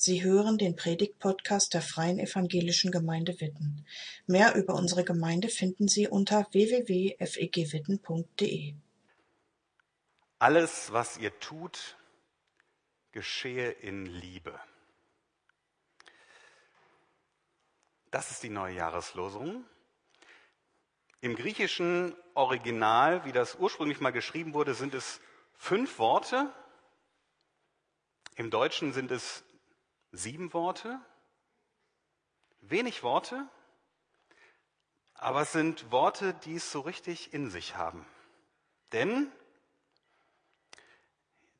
Sie 0.00 0.22
hören 0.22 0.58
den 0.58 0.76
Predigt-Podcast 0.76 1.74
der 1.74 1.82
Freien 1.82 2.20
Evangelischen 2.20 2.92
Gemeinde 2.92 3.40
Witten. 3.40 3.84
Mehr 4.28 4.54
über 4.54 4.74
unsere 4.74 5.02
Gemeinde 5.02 5.48
finden 5.48 5.88
Sie 5.88 6.06
unter 6.06 6.46
www.fegwitten.de. 6.52 8.74
Alles, 10.38 10.92
was 10.92 11.18
ihr 11.18 11.36
tut, 11.40 11.96
geschehe 13.10 13.72
in 13.72 14.06
Liebe. 14.06 14.60
Das 18.12 18.30
ist 18.30 18.44
die 18.44 18.50
neue 18.50 18.76
Jahreslosung. 18.76 19.64
Im 21.20 21.34
griechischen 21.34 22.14
Original, 22.34 23.24
wie 23.24 23.32
das 23.32 23.56
ursprünglich 23.56 24.00
mal 24.00 24.12
geschrieben 24.12 24.54
wurde, 24.54 24.74
sind 24.74 24.94
es 24.94 25.20
fünf 25.56 25.98
Worte. 25.98 26.54
Im 28.36 28.50
Deutschen 28.50 28.92
sind 28.92 29.10
es 29.10 29.42
sieben 30.12 30.52
Worte. 30.52 31.00
Wenig 32.60 33.02
Worte, 33.02 33.48
aber 35.14 35.42
es 35.42 35.52
sind 35.52 35.90
Worte, 35.90 36.34
die 36.34 36.56
es 36.56 36.70
so 36.70 36.80
richtig 36.80 37.32
in 37.32 37.50
sich 37.50 37.76
haben. 37.76 38.04
Denn 38.92 39.32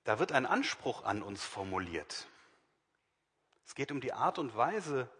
da 0.04 0.18
wird 0.18 0.32
ein 0.32 0.46
Anspruch 0.46 1.04
an 1.04 1.22
uns 1.22 1.44
formuliert. 1.44 2.28
Es 3.66 3.74
geht 3.74 3.92
um 3.92 4.00
die 4.00 4.12
Art 4.12 4.38
und 4.38 4.56
Weise, 4.56 5.10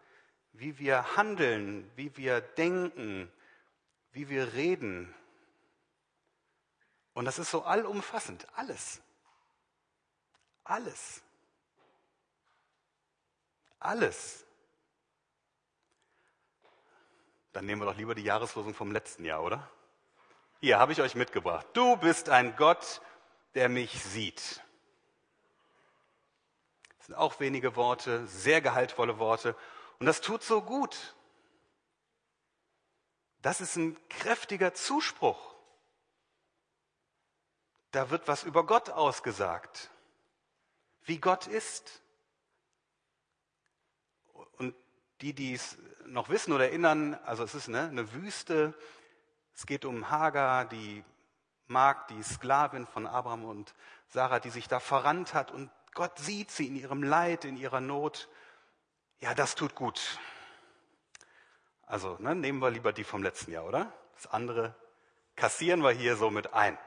wie 0.53 0.79
wir 0.79 1.17
handeln, 1.17 1.91
wie 1.97 2.17
wir 2.17 2.41
denken, 2.41 3.31
wie 4.12 4.29
wir 4.29 4.55
reden. 4.55 5.15
Und 7.12 7.25
das 7.25 7.39
ist 7.39 7.51
so 7.51 7.65
allumfassend, 7.65 8.47
alles. 8.56 9.01
Alles. 10.65 11.23
Alles. 13.81 14.45
Dann 17.53 17.67
nehmen 17.67 17.83
wir 17.83 17.87
doch 17.87 17.97
lieber 17.97 18.15
die 18.15 18.23
Jahreslosung 18.23 18.75
vom 18.75 18.93
letzten 18.93 19.25
Jahr, 19.25 19.43
oder? 19.43 19.70
Hier 20.61 20.79
habe 20.79 20.93
ich 20.93 21.01
euch 21.01 21.15
mitgebracht. 21.15 21.67
Du 21.73 21.97
bist 21.97 22.29
ein 22.29 22.57
Gott, 22.57 23.01
der 23.55 23.69
mich 23.69 24.03
sieht. 24.03 24.62
Das 26.98 27.07
sind 27.07 27.15
auch 27.15 27.41
wenige 27.41 27.77
Worte, 27.77 28.27
sehr 28.27 28.61
gehaltvolle 28.61 29.19
Worte. 29.19 29.57
Und 29.98 30.07
das 30.07 30.20
tut 30.20 30.42
so 30.42 30.63
gut. 30.63 31.15
Das 33.42 33.61
ist 33.61 33.77
ein 33.77 33.97
kräftiger 34.09 34.75
Zuspruch. 34.75 35.55
Da 37.92 38.11
wird 38.11 38.29
was 38.29 38.45
über 38.45 38.67
Gott 38.67 38.91
ausgesagt, 38.91 39.91
wie 41.03 41.19
Gott 41.19 41.47
ist. 41.47 42.03
Und 44.59 44.75
die, 45.20 45.33
die 45.33 45.55
es 45.55 45.78
noch 46.06 46.28
wissen 46.28 46.52
oder 46.52 46.66
erinnern, 46.66 47.14
also 47.24 47.42
es 47.44 47.55
ist 47.55 47.69
eine, 47.69 47.88
eine 47.88 48.12
Wüste, 48.12 48.74
es 49.55 49.66
geht 49.66 49.84
um 49.84 50.11
Hagar, 50.11 50.64
die 50.64 51.05
Magd, 51.66 52.11
die 52.11 52.22
Sklavin 52.22 52.86
von 52.86 53.06
Abraham 53.06 53.44
und 53.44 53.74
Sarah, 54.08 54.41
die 54.41 54.50
sich 54.50 54.69
da 54.69 54.80
verrannt 54.80 55.34
hat 55.34 55.50
und 55.50 55.70
Gott 55.94 56.19
sieht 56.19 56.50
sie 56.50 56.69
in 56.69 56.77
ihrem 56.77 57.02
Leid, 57.02 57.44
in 57.44 57.56
ihrer 57.56 57.80
Not. 57.80 58.28
Ja, 59.20 59.34
das 59.34 59.55
tut 59.55 59.74
gut. 59.74 60.19
Also 61.83 62.16
ne, 62.20 62.34
nehmen 62.34 62.61
wir 62.61 62.70
lieber 62.70 62.92
die 62.92 63.05
vom 63.05 63.22
letzten 63.22 63.50
Jahr, 63.50 63.64
oder? 63.64 63.92
Das 64.14 64.28
andere 64.28 64.74
kassieren 65.34 65.83
wir 65.83 65.91
hier 65.91 66.16
so 66.16 66.30
mit 66.30 66.52
ein. 66.55 66.78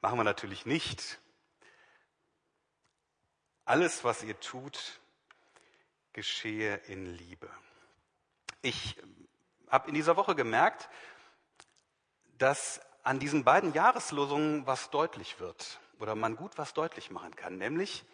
Machen 0.00 0.18
wir 0.18 0.24
natürlich 0.24 0.66
nicht. 0.66 1.18
Alles, 3.64 4.04
was 4.04 4.22
ihr 4.22 4.38
tut, 4.40 5.00
geschehe 6.12 6.76
in 6.86 7.06
Liebe. 7.06 7.50
Ich 8.60 8.96
habe 9.68 9.88
in 9.88 9.94
dieser 9.94 10.16
Woche 10.16 10.34
gemerkt, 10.34 10.88
dass 12.38 12.80
an 13.02 13.18
diesen 13.18 13.44
beiden 13.44 13.72
Jahreslosungen 13.72 14.66
was 14.66 14.90
deutlich 14.90 15.40
wird 15.40 15.80
oder 15.98 16.14
man 16.14 16.36
gut 16.36 16.58
was 16.58 16.74
deutlich 16.74 17.10
machen 17.10 17.34
kann, 17.34 17.58
nämlich 17.58 18.04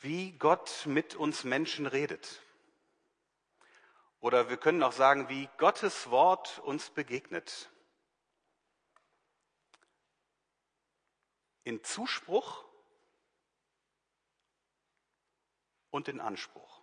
wie 0.00 0.32
Gott 0.32 0.86
mit 0.86 1.14
uns 1.14 1.44
Menschen 1.44 1.86
redet. 1.86 2.40
Oder 4.20 4.48
wir 4.48 4.56
können 4.56 4.82
auch 4.82 4.92
sagen, 4.92 5.28
wie 5.28 5.48
Gottes 5.58 6.10
Wort 6.10 6.58
uns 6.60 6.90
begegnet. 6.90 7.70
In 11.64 11.84
Zuspruch 11.84 12.64
und 15.90 16.08
in 16.08 16.20
Anspruch. 16.20 16.77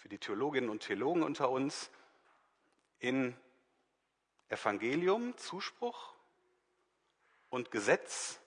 Für 0.00 0.08
die 0.08 0.16
Theologinnen 0.16 0.70
und 0.70 0.80
Theologen 0.80 1.22
unter 1.22 1.50
uns 1.50 1.90
in 3.00 3.36
Evangelium, 4.48 5.36
Zuspruch 5.36 6.14
und 7.50 7.70
Gesetz 7.70 8.40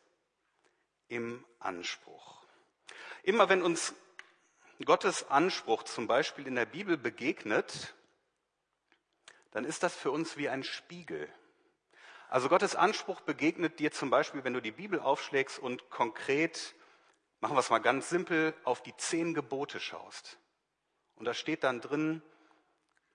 im 1.09 1.45
Anspruch. 1.59 2.43
Immer 3.21 3.49
wenn 3.49 3.61
uns 3.61 3.93
Gottes 4.83 5.29
Anspruch 5.29 5.83
zum 5.83 6.07
Beispiel 6.07 6.47
in 6.47 6.55
der 6.55 6.65
Bibel 6.65 6.97
begegnet, 6.97 7.93
dann 9.51 9.63
ist 9.63 9.83
das 9.83 9.95
für 9.95 10.09
uns 10.09 10.37
wie 10.37 10.49
ein 10.49 10.63
Spiegel. 10.63 11.31
Also 12.29 12.49
Gottes 12.49 12.75
Anspruch 12.75 13.21
begegnet 13.21 13.77
dir 13.77 13.91
zum 13.91 14.09
Beispiel, 14.09 14.43
wenn 14.43 14.55
du 14.55 14.59
die 14.59 14.71
Bibel 14.71 14.99
aufschlägst 14.99 15.59
und 15.59 15.91
konkret, 15.91 16.73
machen 17.41 17.55
wir 17.55 17.59
es 17.59 17.69
mal 17.69 17.77
ganz 17.77 18.09
simpel, 18.09 18.55
auf 18.63 18.81
die 18.81 18.97
zehn 18.97 19.35
Gebote 19.35 19.79
schaust. 19.79 20.39
Und 21.15 21.25
da 21.25 21.33
steht 21.33 21.63
dann 21.63 21.81
drin, 21.81 22.21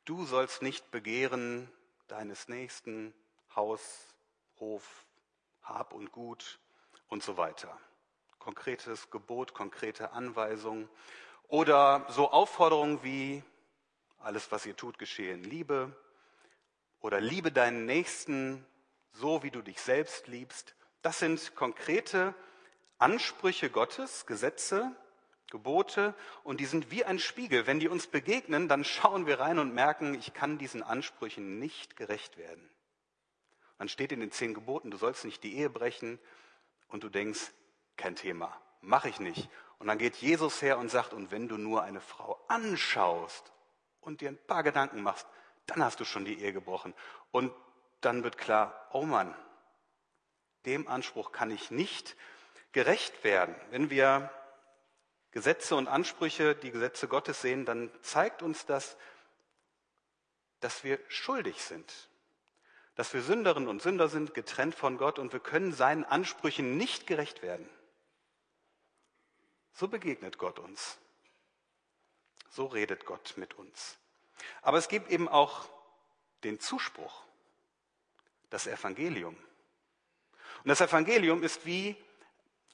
du 0.04 0.24
sollst 0.24 0.62
nicht 0.62 0.90
begehren 0.90 1.70
deines 2.06 2.48
Nächsten 2.48 3.14
Haus, 3.54 4.06
Hof, 4.60 5.04
Hab 5.62 5.92
und 5.92 6.12
Gut 6.12 6.58
und 7.08 7.22
so 7.22 7.36
weiter. 7.36 7.78
Konkretes 8.38 9.10
Gebot, 9.10 9.54
konkrete 9.54 10.12
Anweisung. 10.12 10.88
Oder 11.48 12.06
so 12.08 12.30
Aufforderungen 12.30 13.02
wie, 13.02 13.42
alles, 14.18 14.50
was 14.52 14.66
ihr 14.66 14.76
tut, 14.76 14.98
geschehe 14.98 15.32
in 15.32 15.44
Liebe. 15.44 15.94
Oder 17.00 17.20
liebe 17.20 17.52
deinen 17.52 17.86
Nächsten 17.86 18.64
so, 19.12 19.42
wie 19.42 19.50
du 19.50 19.62
dich 19.62 19.80
selbst 19.80 20.26
liebst. 20.28 20.74
Das 21.02 21.18
sind 21.18 21.54
konkrete 21.54 22.34
Ansprüche 22.98 23.70
Gottes, 23.70 24.26
Gesetze, 24.26 24.94
Gebote 25.50 26.14
und 26.44 26.60
die 26.60 26.66
sind 26.66 26.90
wie 26.90 27.04
ein 27.04 27.18
Spiegel. 27.18 27.66
Wenn 27.66 27.80
die 27.80 27.88
uns 27.88 28.06
begegnen, 28.06 28.68
dann 28.68 28.84
schauen 28.84 29.26
wir 29.26 29.40
rein 29.40 29.58
und 29.58 29.74
merken, 29.74 30.14
ich 30.14 30.34
kann 30.34 30.58
diesen 30.58 30.82
Ansprüchen 30.82 31.58
nicht 31.58 31.96
gerecht 31.96 32.36
werden. 32.36 32.68
Dann 33.78 33.88
steht 33.88 34.12
in 34.12 34.20
den 34.20 34.32
zehn 34.32 34.54
Geboten, 34.54 34.90
du 34.90 34.96
sollst 34.96 35.24
nicht 35.24 35.42
die 35.42 35.56
Ehe 35.56 35.70
brechen 35.70 36.18
und 36.88 37.04
du 37.04 37.08
denkst, 37.08 37.52
kein 37.96 38.16
Thema, 38.16 38.60
mache 38.80 39.08
ich 39.08 39.20
nicht. 39.20 39.48
Und 39.78 39.86
dann 39.86 39.98
geht 39.98 40.16
Jesus 40.16 40.60
her 40.62 40.78
und 40.78 40.90
sagt, 40.90 41.12
und 41.12 41.30
wenn 41.30 41.48
du 41.48 41.56
nur 41.56 41.82
eine 41.82 42.00
Frau 42.00 42.42
anschaust 42.48 43.52
und 44.00 44.20
dir 44.20 44.28
ein 44.28 44.46
paar 44.46 44.62
Gedanken 44.62 45.02
machst, 45.02 45.26
dann 45.66 45.84
hast 45.84 46.00
du 46.00 46.04
schon 46.04 46.24
die 46.24 46.40
Ehe 46.40 46.52
gebrochen. 46.52 46.94
Und 47.30 47.52
dann 48.00 48.24
wird 48.24 48.38
klar, 48.38 48.88
oh 48.92 49.02
Mann, 49.02 49.34
dem 50.66 50.88
Anspruch 50.88 51.32
kann 51.32 51.50
ich 51.50 51.70
nicht 51.70 52.16
gerecht 52.72 53.22
werden. 53.24 53.54
Wenn 53.70 53.90
wir 53.90 54.30
Gesetze 55.30 55.76
und 55.76 55.88
Ansprüche, 55.88 56.54
die 56.54 56.70
Gesetze 56.70 57.08
Gottes 57.08 57.42
sehen, 57.42 57.64
dann 57.64 57.90
zeigt 58.02 58.42
uns 58.42 58.66
das, 58.66 58.96
dass 60.60 60.84
wir 60.84 60.98
schuldig 61.08 61.62
sind, 61.62 62.08
dass 62.94 63.14
wir 63.14 63.22
Sünderinnen 63.22 63.68
und 63.68 63.82
Sünder 63.82 64.08
sind, 64.08 64.34
getrennt 64.34 64.74
von 64.74 64.98
Gott 64.98 65.18
und 65.18 65.32
wir 65.32 65.40
können 65.40 65.72
seinen 65.72 66.04
Ansprüchen 66.04 66.76
nicht 66.76 67.06
gerecht 67.06 67.42
werden. 67.42 67.68
So 69.72 69.86
begegnet 69.86 70.38
Gott 70.38 70.58
uns. 70.58 70.98
So 72.50 72.66
redet 72.66 73.04
Gott 73.06 73.34
mit 73.36 73.54
uns. 73.54 73.98
Aber 74.62 74.78
es 74.78 74.88
gibt 74.88 75.10
eben 75.10 75.28
auch 75.28 75.68
den 76.42 76.58
Zuspruch, 76.58 77.22
das 78.50 78.66
Evangelium. 78.66 79.36
Und 80.64 80.68
das 80.68 80.80
Evangelium 80.80 81.42
ist 81.42 81.66
wie 81.66 81.96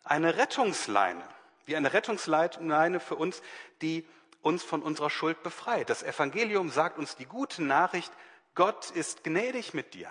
eine 0.05 0.37
Rettungsleine, 0.37 1.27
wie 1.67 1.77
eine 1.77 1.93
Rettungsleine 1.93 3.01
für 3.01 3.17
uns, 3.17 3.43
die 3.83 4.07
uns 4.43 4.63
von 4.63 4.83
unserer 4.83 5.11
Schuld 5.11 5.43
befreit. 5.43 5.91
Das 5.91 6.03
Evangelium 6.03 6.71
sagt 6.71 6.99
uns 6.99 7.17
die 7.17 7.25
gute 7.25 7.63
Nachricht, 7.63 8.13
Gott 8.55 8.91
ist 8.91 9.25
gnädig 9.25 9.75
mit 9.75 9.95
dir. 9.95 10.11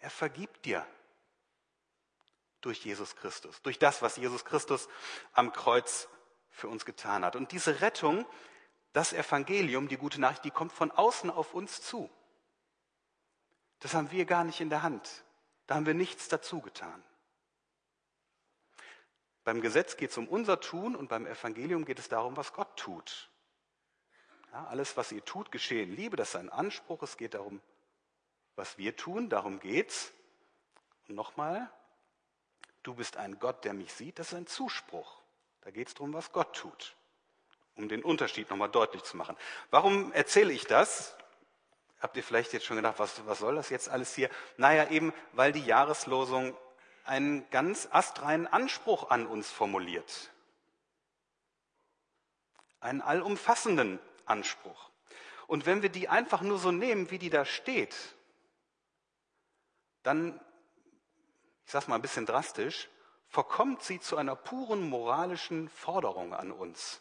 Er 0.00 0.10
vergibt 0.10 0.64
dir 0.64 0.86
durch 2.60 2.84
Jesus 2.84 3.16
Christus, 3.16 3.62
durch 3.62 3.78
das, 3.78 4.02
was 4.02 4.16
Jesus 4.16 4.44
Christus 4.44 4.88
am 5.32 5.52
Kreuz 5.52 6.08
für 6.50 6.68
uns 6.68 6.84
getan 6.84 7.24
hat. 7.24 7.36
Und 7.36 7.52
diese 7.52 7.80
Rettung, 7.80 8.26
das 8.92 9.12
Evangelium, 9.12 9.88
die 9.88 9.96
gute 9.96 10.20
Nachricht, 10.20 10.44
die 10.44 10.50
kommt 10.50 10.72
von 10.72 10.90
außen 10.90 11.30
auf 11.30 11.54
uns 11.54 11.82
zu. 11.82 12.10
Das 13.80 13.94
haben 13.94 14.10
wir 14.10 14.24
gar 14.24 14.44
nicht 14.44 14.60
in 14.60 14.70
der 14.70 14.82
Hand. 14.82 15.24
Da 15.66 15.76
haben 15.76 15.86
wir 15.86 15.94
nichts 15.94 16.28
dazu 16.28 16.60
getan. 16.60 17.02
Beim 19.48 19.62
Gesetz 19.62 19.96
geht 19.96 20.10
es 20.10 20.18
um 20.18 20.28
unser 20.28 20.60
Tun 20.60 20.94
und 20.94 21.08
beim 21.08 21.24
Evangelium 21.24 21.86
geht 21.86 21.98
es 21.98 22.10
darum, 22.10 22.36
was 22.36 22.52
Gott 22.52 22.76
tut. 22.76 23.30
Ja, 24.52 24.66
alles, 24.66 24.94
was 24.98 25.10
ihr 25.10 25.24
tut, 25.24 25.50
geschehe 25.50 25.84
in 25.84 25.96
Liebe, 25.96 26.16
das 26.18 26.28
ist 26.28 26.36
ein 26.36 26.50
Anspruch. 26.50 27.02
Es 27.02 27.16
geht 27.16 27.32
darum, 27.32 27.62
was 28.56 28.76
wir 28.76 28.94
tun, 28.94 29.30
darum 29.30 29.58
geht's. 29.58 30.12
Und 31.08 31.14
nochmal, 31.14 31.70
du 32.82 32.92
bist 32.92 33.16
ein 33.16 33.38
Gott, 33.38 33.64
der 33.64 33.72
mich 33.72 33.90
sieht, 33.90 34.18
das 34.18 34.32
ist 34.32 34.34
ein 34.34 34.46
Zuspruch. 34.46 35.22
Da 35.62 35.70
geht 35.70 35.88
es 35.88 35.94
darum, 35.94 36.12
was 36.12 36.30
Gott 36.30 36.54
tut, 36.54 36.94
um 37.74 37.88
den 37.88 38.04
Unterschied 38.04 38.50
nochmal 38.50 38.68
deutlich 38.68 39.02
zu 39.04 39.16
machen. 39.16 39.34
Warum 39.70 40.12
erzähle 40.12 40.52
ich 40.52 40.66
das? 40.66 41.16
Habt 42.00 42.18
ihr 42.18 42.22
vielleicht 42.22 42.52
jetzt 42.52 42.66
schon 42.66 42.76
gedacht, 42.76 42.98
was, 42.98 43.26
was 43.26 43.38
soll 43.38 43.54
das 43.54 43.70
jetzt 43.70 43.88
alles 43.88 44.14
hier? 44.14 44.28
Naja, 44.58 44.90
eben, 44.90 45.14
weil 45.32 45.52
die 45.52 45.64
Jahreslosung 45.64 46.54
einen 47.08 47.48
ganz 47.50 47.88
astreinen 47.90 48.46
Anspruch 48.46 49.10
an 49.10 49.26
uns 49.26 49.50
formuliert. 49.50 50.30
Einen 52.80 53.00
allumfassenden 53.00 53.98
Anspruch. 54.26 54.90
Und 55.46 55.64
wenn 55.64 55.82
wir 55.82 55.88
die 55.88 56.08
einfach 56.08 56.42
nur 56.42 56.58
so 56.58 56.70
nehmen, 56.70 57.10
wie 57.10 57.18
die 57.18 57.30
da 57.30 57.44
steht, 57.44 57.96
dann, 60.02 60.38
ich 61.64 61.72
sage 61.72 61.88
mal 61.88 61.96
ein 61.96 62.02
bisschen 62.02 62.26
drastisch, 62.26 62.88
verkommt 63.26 63.82
sie 63.82 64.00
zu 64.00 64.16
einer 64.16 64.36
puren 64.36 64.88
moralischen 64.88 65.68
Forderung 65.70 66.34
an 66.34 66.52
uns. 66.52 67.00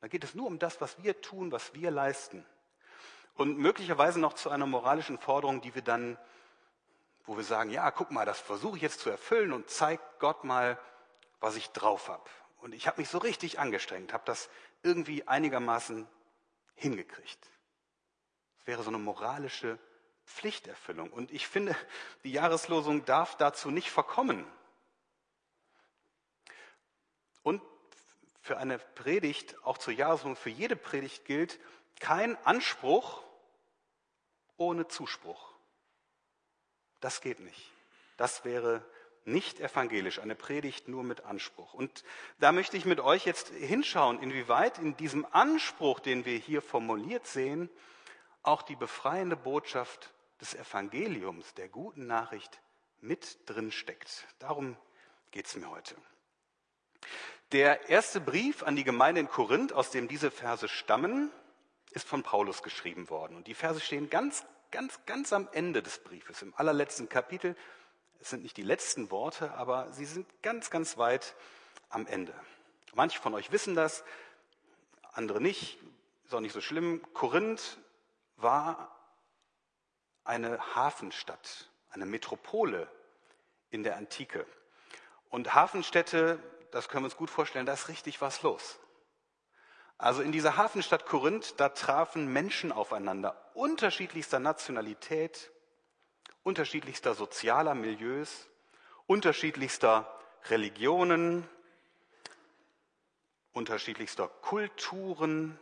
Da 0.00 0.08
geht 0.08 0.24
es 0.24 0.34
nur 0.34 0.46
um 0.46 0.58
das, 0.58 0.80
was 0.80 1.02
wir 1.02 1.20
tun, 1.20 1.52
was 1.52 1.74
wir 1.74 1.90
leisten. 1.90 2.44
Und 3.34 3.58
möglicherweise 3.58 4.18
noch 4.18 4.32
zu 4.32 4.50
einer 4.50 4.66
moralischen 4.66 5.18
Forderung, 5.18 5.60
die 5.60 5.74
wir 5.74 5.82
dann 5.82 6.18
wo 7.24 7.36
wir 7.36 7.44
sagen, 7.44 7.70
ja, 7.70 7.90
guck 7.90 8.10
mal, 8.10 8.26
das 8.26 8.40
versuche 8.40 8.76
ich 8.76 8.82
jetzt 8.82 9.00
zu 9.00 9.10
erfüllen 9.10 9.52
und 9.52 9.70
zeig 9.70 10.00
Gott 10.18 10.44
mal, 10.44 10.78
was 11.40 11.56
ich 11.56 11.70
drauf 11.70 12.08
habe. 12.08 12.28
Und 12.58 12.74
ich 12.74 12.86
habe 12.86 13.00
mich 13.00 13.08
so 13.08 13.18
richtig 13.18 13.58
angestrengt, 13.58 14.12
habe 14.12 14.24
das 14.26 14.48
irgendwie 14.82 15.26
einigermaßen 15.26 16.08
hingekriegt. 16.74 17.50
Es 18.60 18.66
wäre 18.66 18.82
so 18.82 18.90
eine 18.90 18.98
moralische 18.98 19.78
Pflichterfüllung. 20.26 21.10
Und 21.10 21.32
ich 21.32 21.46
finde, 21.46 21.76
die 22.24 22.32
Jahreslosung 22.32 23.04
darf 23.04 23.36
dazu 23.36 23.70
nicht 23.70 23.90
verkommen. 23.90 24.46
Und 27.42 27.62
für 28.40 28.58
eine 28.58 28.78
Predigt, 28.78 29.56
auch 29.64 29.78
zur 29.78 29.92
Jahreslosung, 29.92 30.36
für 30.36 30.50
jede 30.50 30.76
Predigt 30.76 31.24
gilt, 31.24 31.60
kein 32.00 32.36
Anspruch 32.44 33.22
ohne 34.56 34.88
Zuspruch. 34.88 35.51
Das 37.02 37.20
geht 37.20 37.40
nicht. 37.40 37.70
Das 38.16 38.44
wäre 38.44 38.82
nicht 39.24 39.60
evangelisch, 39.60 40.20
eine 40.20 40.36
Predigt 40.36 40.88
nur 40.88 41.02
mit 41.02 41.24
Anspruch. 41.24 41.74
Und 41.74 42.04
da 42.38 42.52
möchte 42.52 42.76
ich 42.76 42.84
mit 42.84 43.00
euch 43.00 43.26
jetzt 43.26 43.48
hinschauen, 43.48 44.22
inwieweit 44.22 44.78
in 44.78 44.96
diesem 44.96 45.26
Anspruch, 45.32 46.00
den 46.00 46.24
wir 46.24 46.38
hier 46.38 46.62
formuliert 46.62 47.26
sehen, 47.26 47.68
auch 48.42 48.62
die 48.62 48.76
befreiende 48.76 49.36
Botschaft 49.36 50.12
des 50.40 50.54
Evangeliums, 50.54 51.54
der 51.54 51.68
guten 51.68 52.06
Nachricht, 52.06 52.60
mit 53.00 53.38
drin 53.46 53.72
steckt. 53.72 54.24
Darum 54.38 54.76
geht 55.32 55.46
es 55.46 55.56
mir 55.56 55.68
heute. 55.70 55.96
Der 57.50 57.88
erste 57.88 58.20
Brief 58.20 58.62
an 58.62 58.76
die 58.76 58.84
Gemeinde 58.84 59.20
in 59.20 59.28
Korinth, 59.28 59.72
aus 59.72 59.90
dem 59.90 60.06
diese 60.06 60.30
Verse 60.30 60.68
stammen, 60.68 61.32
ist 61.90 62.06
von 62.06 62.22
Paulus 62.22 62.62
geschrieben 62.62 63.10
worden. 63.10 63.36
Und 63.36 63.48
die 63.48 63.54
Verse 63.54 63.80
stehen 63.80 64.08
ganz 64.08 64.46
ganz, 64.72 64.98
ganz 65.06 65.32
am 65.32 65.48
Ende 65.52 65.82
des 65.82 65.98
Briefes, 66.00 66.42
im 66.42 66.52
allerletzten 66.56 67.08
Kapitel. 67.08 67.54
Es 68.20 68.30
sind 68.30 68.42
nicht 68.42 68.56
die 68.56 68.62
letzten 68.62 69.10
Worte, 69.12 69.52
aber 69.52 69.92
sie 69.92 70.06
sind 70.06 70.26
ganz, 70.42 70.70
ganz 70.70 70.98
weit 70.98 71.36
am 71.90 72.06
Ende. 72.06 72.34
Manche 72.94 73.20
von 73.20 73.34
euch 73.34 73.52
wissen 73.52 73.76
das, 73.76 74.02
andere 75.12 75.40
nicht. 75.40 75.78
Ist 76.24 76.34
auch 76.34 76.40
nicht 76.40 76.52
so 76.52 76.60
schlimm. 76.60 77.02
Korinth 77.12 77.78
war 78.36 78.98
eine 80.24 80.74
Hafenstadt, 80.74 81.70
eine 81.90 82.06
Metropole 82.06 82.90
in 83.70 83.82
der 83.82 83.96
Antike. 83.96 84.46
Und 85.28 85.54
Hafenstädte, 85.54 86.42
das 86.70 86.88
können 86.88 87.04
wir 87.04 87.06
uns 87.06 87.16
gut 87.16 87.30
vorstellen, 87.30 87.66
da 87.66 87.74
ist 87.74 87.88
richtig 87.88 88.20
was 88.20 88.42
los. 88.42 88.78
Also 90.02 90.20
in 90.20 90.32
dieser 90.32 90.56
Hafenstadt 90.56 91.06
Korinth, 91.06 91.60
da 91.60 91.68
trafen 91.68 92.32
Menschen 92.32 92.72
aufeinander, 92.72 93.40
unterschiedlichster 93.54 94.40
Nationalität, 94.40 95.52
unterschiedlichster 96.42 97.14
sozialer 97.14 97.76
Milieus, 97.76 98.48
unterschiedlichster 99.06 100.12
Religionen, 100.46 101.48
unterschiedlichster 103.52 104.26
Kulturen. 104.26 105.56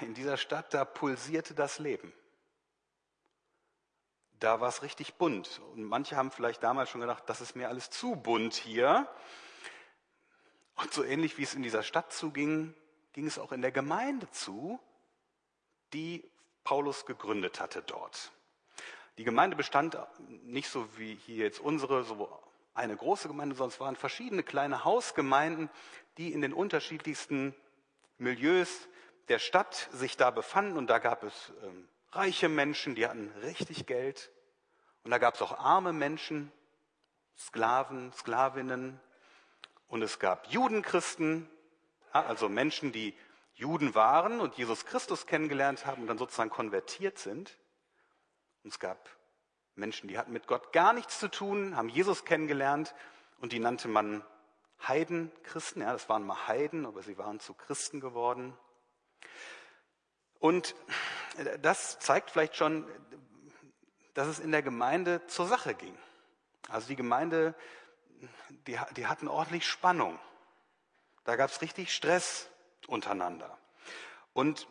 In 0.00 0.14
dieser 0.14 0.36
Stadt, 0.36 0.72
da 0.72 0.84
pulsierte 0.84 1.52
das 1.52 1.80
Leben. 1.80 2.12
Da 4.38 4.60
war 4.60 4.68
es 4.68 4.82
richtig 4.82 5.14
bunt. 5.14 5.60
Und 5.72 5.82
manche 5.82 6.14
haben 6.14 6.30
vielleicht 6.30 6.62
damals 6.62 6.90
schon 6.90 7.00
gedacht, 7.00 7.24
das 7.26 7.40
ist 7.40 7.56
mir 7.56 7.68
alles 7.68 7.90
zu 7.90 8.14
bunt 8.14 8.54
hier. 8.54 9.08
Und 10.76 10.92
so 10.92 11.02
ähnlich 11.02 11.38
wie 11.38 11.42
es 11.42 11.54
in 11.54 11.62
dieser 11.62 11.82
Stadt 11.82 12.12
zuging, 12.12 12.74
ging 13.12 13.26
es 13.26 13.38
auch 13.38 13.52
in 13.52 13.62
der 13.62 13.72
Gemeinde 13.72 14.30
zu, 14.30 14.78
die 15.92 16.22
Paulus 16.64 17.06
gegründet 17.06 17.60
hatte 17.60 17.82
dort. 17.82 18.30
Die 19.18 19.24
Gemeinde 19.24 19.56
bestand 19.56 19.96
nicht 20.44 20.68
so 20.68 20.86
wie 20.98 21.14
hier 21.14 21.44
jetzt 21.44 21.60
unsere, 21.60 22.04
so 22.04 22.28
eine 22.74 22.94
große 22.94 23.28
Gemeinde, 23.28 23.54
sondern 23.54 23.72
es 23.72 23.80
waren 23.80 23.96
verschiedene 23.96 24.42
kleine 24.42 24.84
Hausgemeinden, 24.84 25.70
die 26.18 26.32
in 26.32 26.42
den 26.42 26.52
unterschiedlichsten 26.52 27.54
Milieus 28.18 28.88
der 29.28 29.38
Stadt 29.38 29.88
sich 29.92 30.18
da 30.18 30.30
befanden. 30.30 30.76
Und 30.76 30.88
da 30.88 30.98
gab 30.98 31.22
es 31.22 31.52
ähm, 31.62 31.88
reiche 32.12 32.50
Menschen, 32.50 32.94
die 32.94 33.06
hatten 33.06 33.32
richtig 33.42 33.86
Geld. 33.86 34.30
Und 35.04 35.10
da 35.10 35.18
gab 35.18 35.34
es 35.34 35.42
auch 35.42 35.58
arme 35.58 35.94
Menschen, 35.94 36.52
Sklaven, 37.38 38.12
Sklavinnen, 38.12 39.00
und 39.88 40.02
es 40.02 40.18
gab 40.18 40.48
Judenchristen, 40.48 41.48
also 42.12 42.48
Menschen, 42.48 42.92
die 42.92 43.14
Juden 43.54 43.94
waren 43.94 44.40
und 44.40 44.54
Jesus 44.56 44.84
Christus 44.84 45.26
kennengelernt 45.26 45.86
haben 45.86 46.02
und 46.02 46.08
dann 46.08 46.18
sozusagen 46.18 46.50
konvertiert 46.50 47.18
sind. 47.18 47.56
Und 48.62 48.72
es 48.72 48.78
gab 48.78 49.08
Menschen, 49.74 50.08
die 50.08 50.18
hatten 50.18 50.32
mit 50.32 50.46
Gott 50.46 50.72
gar 50.72 50.92
nichts 50.92 51.18
zu 51.18 51.28
tun, 51.28 51.76
haben 51.76 51.88
Jesus 51.88 52.24
kennengelernt 52.24 52.94
und 53.40 53.52
die 53.52 53.58
nannte 53.58 53.88
man 53.88 54.24
Heidenchristen. 54.86 55.82
Ja, 55.82 55.92
das 55.92 56.08
waren 56.08 56.26
mal 56.26 56.48
Heiden, 56.48 56.86
aber 56.86 57.02
sie 57.02 57.16
waren 57.18 57.40
zu 57.40 57.54
Christen 57.54 58.00
geworden. 58.00 58.56
Und 60.38 60.74
das 61.62 61.98
zeigt 61.98 62.30
vielleicht 62.30 62.56
schon, 62.56 62.86
dass 64.14 64.28
es 64.28 64.38
in 64.38 64.52
der 64.52 64.62
Gemeinde 64.62 65.26
zur 65.26 65.46
Sache 65.46 65.74
ging. 65.74 65.96
Also 66.68 66.88
die 66.88 66.96
Gemeinde 66.96 67.54
die, 68.66 68.78
die 68.96 69.06
hatten 69.06 69.28
ordentlich 69.28 69.66
Spannung. 69.66 70.18
Da 71.24 71.36
gab 71.36 71.50
es 71.50 71.60
richtig 71.60 71.94
Stress 71.94 72.48
untereinander. 72.86 73.56
Und 74.32 74.68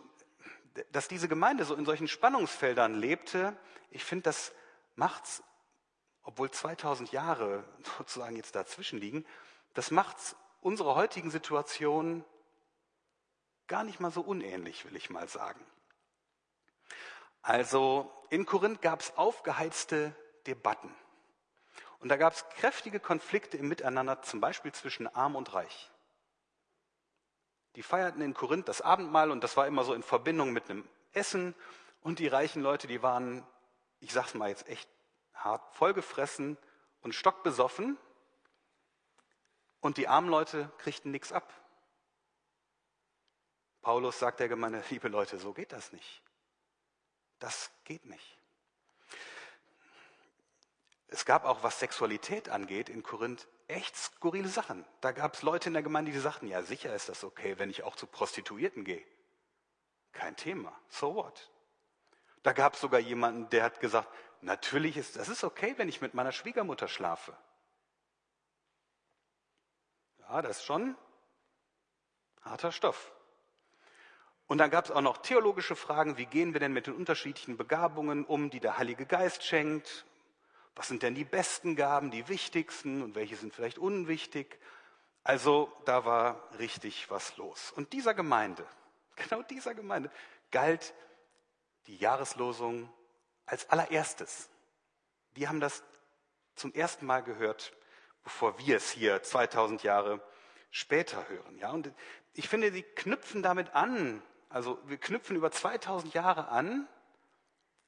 dass 0.92 1.08
diese 1.08 1.28
Gemeinde 1.28 1.66
so 1.66 1.76
in 1.76 1.86
solchen 1.86 2.08
Spannungsfeldern 2.08 2.94
lebte, 2.94 3.58
ich 3.92 4.04
finde, 4.04 4.24
das 4.24 4.54
macht's, 4.96 5.44
obwohl 6.24 6.52
2000 6.52 7.12
Jahre 7.12 7.64
sozusagen 7.98 8.36
jetzt 8.36 8.56
dazwischen 8.56 9.00
liegen, 9.00 9.26
das 9.74 9.92
macht's 9.92 10.36
unserer 10.62 10.96
heutigen 10.96 11.32
Situation 11.32 12.24
gar 13.68 13.84
nicht 13.84 14.00
mal 14.00 14.12
so 14.12 14.22
unähnlich, 14.22 14.86
will 14.86 14.96
ich 14.96 15.10
mal 15.10 15.28
sagen. 15.28 15.64
Also 17.42 18.12
in 18.30 18.46
Korinth 18.46 18.82
gab 18.82 19.02
es 19.02 19.16
aufgeheizte 19.18 20.16
Debatten. 20.48 20.94
Und 22.00 22.10
da 22.10 22.18
gab 22.18 22.34
es 22.34 22.48
kräftige 22.50 23.00
Konflikte 23.00 23.58
im 23.58 23.68
Miteinander, 23.68 24.22
zum 24.22 24.42
Beispiel 24.42 24.72
zwischen 24.72 25.08
Arm 25.08 25.36
und 25.36 25.54
Reich. 25.54 25.92
Die 27.76 27.84
feierten 27.84 28.22
in 28.22 28.34
Korinth 28.34 28.68
das 28.68 28.82
Abendmahl 28.82 29.32
und 29.32 29.44
das 29.44 29.58
war 29.58 29.68
immer 29.68 29.84
so 29.84 29.94
in 29.94 30.04
Verbindung 30.04 30.54
mit 30.54 30.70
einem 30.70 30.88
Essen. 31.14 31.56
Und 32.02 32.20
die 32.20 32.28
reichen 32.28 32.62
Leute, 32.62 32.88
die 32.88 33.02
waren, 33.02 33.46
ich 34.00 34.14
sag's 34.14 34.34
mal 34.34 34.50
jetzt 34.50 34.68
echt 34.68 34.90
hart, 35.34 35.76
vollgefressen 35.76 36.58
und 37.02 37.14
stockbesoffen. 37.14 37.98
Und 39.82 39.98
die 39.98 40.08
armen 40.08 40.30
Leute 40.30 40.72
kriegten 40.78 41.12
nichts 41.12 41.32
ab. 41.32 41.54
Paulus 43.82 44.18
sagt 44.18 44.40
der 44.40 44.48
Gemeinde, 44.48 44.84
liebe 44.90 45.10
Leute, 45.10 45.38
so 45.38 45.54
geht 45.54 45.72
das 45.72 45.92
nicht. 45.92 46.24
Das 47.40 47.72
geht 47.84 48.06
nicht. 48.06 48.35
Es 51.16 51.24
gab 51.24 51.46
auch, 51.46 51.64
was 51.64 51.80
Sexualität 51.80 52.50
angeht, 52.50 52.90
in 52.90 53.02
Korinth 53.02 53.48
echt 53.70 53.96
skurrile 53.96 54.50
Sachen. 54.50 54.84
Da 55.00 55.14
gab 55.14 55.36
es 55.36 55.44
Leute 55.44 55.70
in 55.70 55.74
der 55.74 55.82
Gemeinde, 55.82 56.12
die 56.12 56.20
sagten, 56.20 56.46
ja, 56.46 56.62
sicher 56.62 56.94
ist 56.94 57.08
das 57.08 57.24
okay, 57.24 57.58
wenn 57.58 57.70
ich 57.70 57.84
auch 57.84 57.96
zu 57.96 58.06
Prostituierten 58.06 58.84
gehe. 58.84 59.02
Kein 60.12 60.36
Thema. 60.36 60.78
So 60.90 61.16
what? 61.16 61.50
Da 62.44 62.52
gab 62.52 62.74
es 62.74 62.82
sogar 62.82 63.00
jemanden, 63.00 63.50
der 63.50 63.64
hat 63.64 63.80
gesagt, 63.80 64.10
natürlich 64.42 64.98
ist 64.98 65.16
das 65.16 65.30
ist 65.30 65.46
okay, 65.46 65.74
wenn 65.78 65.88
ich 65.88 66.02
mit 66.02 66.16
meiner 66.16 66.34
Schwiegermutter 66.34 66.90
schlafe. 66.90 67.34
Ja, 70.20 70.42
das 70.42 70.58
ist 70.58 70.66
schon 70.66 70.98
harter 72.42 72.74
Stoff. 72.74 73.14
Und 74.48 74.58
dann 74.58 74.70
gab 74.70 74.84
es 74.84 74.92
auch 74.92 75.00
noch 75.00 75.20
theologische 75.20 75.78
Fragen, 75.78 76.18
wie 76.18 76.26
gehen 76.26 76.52
wir 76.52 76.60
denn 76.60 76.74
mit 76.74 76.88
den 76.88 76.94
unterschiedlichen 76.94 77.56
Begabungen 77.56 78.26
um, 78.26 78.50
die 78.50 78.60
der 78.60 78.78
Heilige 78.78 79.06
Geist 79.06 79.46
schenkt? 79.46 80.06
Was 80.76 80.88
sind 80.90 81.04
denn 81.04 81.16
die 81.16 81.24
besten 81.24 81.76
Gaben, 81.76 82.12
die 82.12 82.28
wichtigsten 82.28 83.02
und 83.02 83.16
welche 83.16 83.36
sind 83.36 83.54
vielleicht 83.54 83.78
unwichtig? 83.78 84.60
Also 85.24 85.72
da 85.86 86.06
war 86.06 86.50
richtig 86.60 87.10
was 87.10 87.38
los. 87.38 87.72
Und 87.72 87.94
dieser 87.94 88.14
Gemeinde, 88.14 88.66
genau 89.16 89.42
dieser 89.42 89.74
Gemeinde, 89.74 90.12
galt 90.52 90.94
die 91.88 91.98
Jahreslosung 91.98 92.92
als 93.46 93.70
allererstes. 93.70 94.50
Die 95.36 95.48
haben 95.48 95.60
das 95.60 95.84
zum 96.56 96.74
ersten 96.74 97.06
Mal 97.06 97.24
gehört, 97.24 97.74
bevor 98.24 98.58
wir 98.60 98.78
es 98.78 98.92
hier 98.92 99.22
2000 99.22 99.84
Jahre 99.84 100.22
später 100.72 101.28
hören. 101.30 101.58
Ja, 101.58 101.72
und 101.72 101.92
ich 102.34 102.50
finde, 102.50 102.72
die 102.72 102.84
knüpfen 102.84 103.44
damit 103.44 103.74
an. 103.76 104.22
Also 104.50 104.80
wir 104.86 104.98
knüpfen 104.98 105.36
über 105.36 105.52
2000 105.52 106.14
Jahre 106.14 106.50
an 106.50 106.88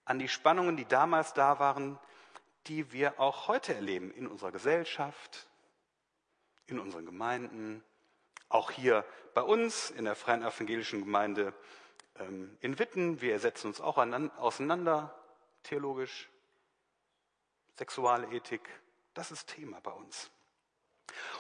an 0.08 0.20
die 0.20 0.30
Spannungen, 0.30 0.78
die 0.78 0.86
damals 0.86 1.34
da 1.34 1.60
waren, 1.60 2.00
die 2.68 2.92
wir 2.92 3.20
auch 3.20 3.48
heute 3.48 3.74
erleben 3.74 4.12
in 4.12 4.28
unserer 4.28 4.52
Gesellschaft, 4.52 5.48
in 6.68 6.80
unseren 6.80 7.06
Gemeinden, 7.06 7.84
auch 8.50 8.72
hier 8.72 9.06
bei 9.34 9.42
uns 9.42 9.90
in 9.92 10.06
der 10.06 10.16
Freien 10.16 10.44
Evangelischen 10.44 11.02
Gemeinde 11.02 11.54
ähm, 12.20 12.58
in 12.62 12.80
Witten. 12.80 13.22
Wir 13.22 13.40
setzen 13.40 13.68
uns 13.68 13.82
auch 13.82 13.98
auseinander, 13.98 15.14
theologisch, 15.64 16.30
Sexualethik, 17.78 18.62
das 19.14 19.32
ist 19.32 19.48
Thema 19.48 19.80
bei 19.82 19.92
uns. 19.92 20.32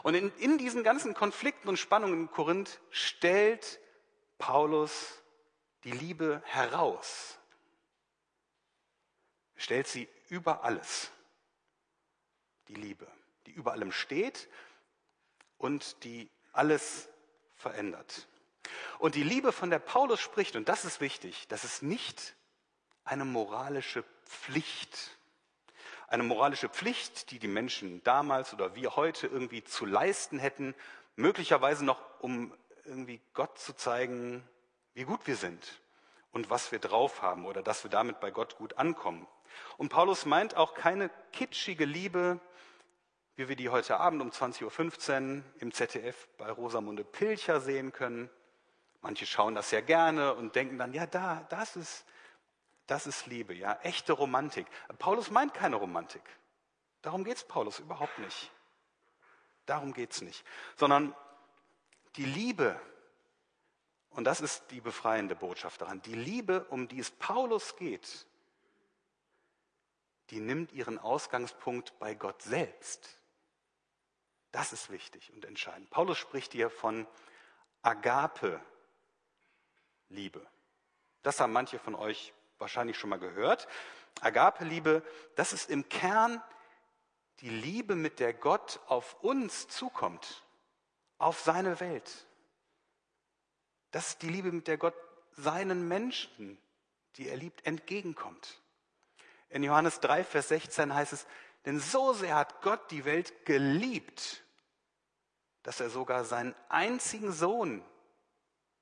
Und 0.04 0.16
in, 0.16 0.32
in 0.38 0.58
diesen 0.58 0.84
ganzen 0.84 1.14
Konflikten 1.14 1.68
und 1.68 1.78
Spannungen 1.78 2.22
in 2.22 2.32
Korinth 2.32 2.80
stellt 2.90 3.80
Paulus 4.38 5.22
die 5.84 5.92
Liebe 5.92 6.42
heraus. 6.46 7.38
Er 9.56 9.62
stellt 9.62 9.88
sie 9.88 10.08
über 10.30 10.64
alles. 10.64 11.12
Die 12.68 12.76
Liebe, 12.76 13.08
die 13.46 13.52
über 13.52 13.72
allem 13.72 13.92
steht 13.92 14.50
und 15.58 16.04
die 16.04 16.30
alles 16.52 17.10
verändert. 17.56 18.28
Und 19.00 19.16
die 19.16 19.24
Liebe, 19.24 19.52
von 19.52 19.70
der 19.70 19.80
Paulus 19.80 20.20
spricht, 20.20 20.56
und 20.56 20.68
das 20.70 20.86
ist 20.86 21.02
wichtig, 21.02 21.48
das 21.48 21.64
ist 21.64 21.84
nicht 21.84 22.36
eine 23.04 23.26
moralische 23.26 24.04
Pflicht. 24.26 25.18
Eine 26.08 26.24
moralische 26.24 26.70
Pflicht, 26.70 27.32
die 27.32 27.40
die 27.40 27.48
Menschen 27.48 28.04
damals 28.04 28.54
oder 28.54 28.76
wir 28.76 28.96
heute 28.96 29.28
irgendwie 29.28 29.64
zu 29.64 29.86
leisten 29.86 30.40
hätten, 30.40 30.74
möglicherweise 31.16 31.84
noch, 31.84 32.02
um 32.20 32.54
irgendwie 32.86 33.20
Gott 33.34 33.60
zu 33.60 33.74
zeigen, 33.74 34.48
wie 34.94 35.04
gut 35.04 35.28
wir 35.28 35.36
sind 35.36 35.82
und 36.32 36.50
was 36.50 36.72
wir 36.72 36.80
drauf 36.80 37.22
haben 37.22 37.46
oder 37.46 37.62
dass 37.62 37.84
wir 37.84 37.92
damit 37.92 38.20
bei 38.20 38.32
Gott 38.32 38.58
gut 38.58 38.78
ankommen. 38.78 39.28
Und 39.78 39.90
Paulus 39.90 40.26
meint 40.26 40.56
auch 40.56 40.74
keine 40.74 41.10
kitschige 41.34 41.86
Liebe, 41.86 42.40
wie 43.38 43.48
wir 43.48 43.56
die 43.56 43.70
heute 43.70 44.00
Abend 44.00 44.22
um 44.24 44.32
20.15 44.32 45.38
Uhr 45.38 45.44
im 45.60 45.72
ZDF 45.72 46.28
bei 46.40 46.50
Rosamunde 46.50 47.04
Pilcher 47.04 47.62
sehen 47.62 47.94
können. 47.94 48.32
Manche 49.02 49.28
schauen 49.28 49.54
das 49.54 49.70
ja 49.70 49.80
gerne 49.80 50.34
und 50.34 50.56
denken 50.56 50.80
dann, 50.80 50.92
ja, 50.92 51.06
da, 51.06 51.46
das 51.50 51.76
ist, 51.76 52.04
das 52.88 53.06
ist 53.06 53.28
Liebe, 53.28 53.54
ja, 53.54 53.78
echte 53.84 54.14
Romantik. 54.14 54.66
Paulus 54.98 55.30
meint 55.30 55.54
keine 55.54 55.76
Romantik. 55.76 56.24
Darum 57.04 57.24
geht 57.24 57.38
es 57.38 57.44
Paulus 57.44 57.78
überhaupt 57.78 58.18
nicht. 58.18 58.52
Darum 59.68 59.94
geht 59.94 60.14
es 60.14 60.22
nicht. 60.24 60.44
Sondern 60.76 61.16
die 62.16 62.26
Liebe, 62.26 62.82
und 64.10 64.24
das 64.24 64.42
ist 64.42 64.64
die 64.72 64.82
befreiende 64.82 65.36
Botschaft 65.36 65.82
daran, 65.82 66.02
die 66.02 66.16
Liebe, 66.16 66.66
um 66.70 66.88
die 66.88 67.00
es 67.00 67.12
Paulus 67.12 67.76
geht, 67.76 68.26
die 70.32 70.40
nimmt 70.40 70.72
ihren 70.72 70.98
Ausgangspunkt 70.98 71.98
bei 72.00 72.16
Gott 72.16 72.42
selbst. 72.42 73.17
Das 74.52 74.74
ist 74.74 74.90
wichtig 74.90 75.32
und 75.34 75.46
entscheidend. 75.46 75.90
Paulus 75.90 76.18
spricht 76.18 76.52
hier 76.54 76.70
von 76.70 77.08
Agape-Liebe. 77.82 78.62
Das 81.24 81.40
haben 81.40 81.54
manche 81.54 81.80
von 81.80 81.96
euch 81.96 82.34
wahrscheinlich 82.58 82.98
schon 82.98 83.10
mal 83.10 83.20
gehört. 83.20 83.68
Agape-Liebe, 84.22 85.04
das 85.36 85.54
ist 85.54 85.70
im 85.70 85.88
Kern 85.90 86.42
die 87.42 87.50
Liebe, 87.50 87.96
mit 87.96 88.20
der 88.20 88.34
Gott 88.34 88.80
auf 88.88 89.22
uns 89.22 89.68
zukommt, 89.68 90.44
auf 91.18 91.40
seine 91.40 91.80
Welt. 91.80 92.26
Das 93.92 94.10
ist 94.10 94.22
die 94.22 94.30
Liebe, 94.30 94.52
mit 94.52 94.68
der 94.68 94.78
Gott 94.78 94.96
seinen 95.32 95.88
Menschen, 95.88 96.58
die 97.16 97.28
er 97.30 97.38
liebt, 97.38 97.66
entgegenkommt. 97.66 98.62
In 99.50 99.64
Johannes 99.64 100.00
3, 100.02 100.24
Vers 100.24 100.50
16 100.50 100.94
heißt 100.94 101.14
es, 101.14 101.28
denn 101.68 101.82
so 101.82 102.14
sehr 102.14 102.36
hat 102.36 102.62
Gott 102.62 102.92
die 102.92 103.04
Welt 103.04 103.46
geliebt, 103.46 104.42
dass 105.64 105.82
er 105.82 105.90
sogar 105.90 106.24
seinen 106.24 106.56
einzigen 106.70 107.34
Sohn, 107.34 107.84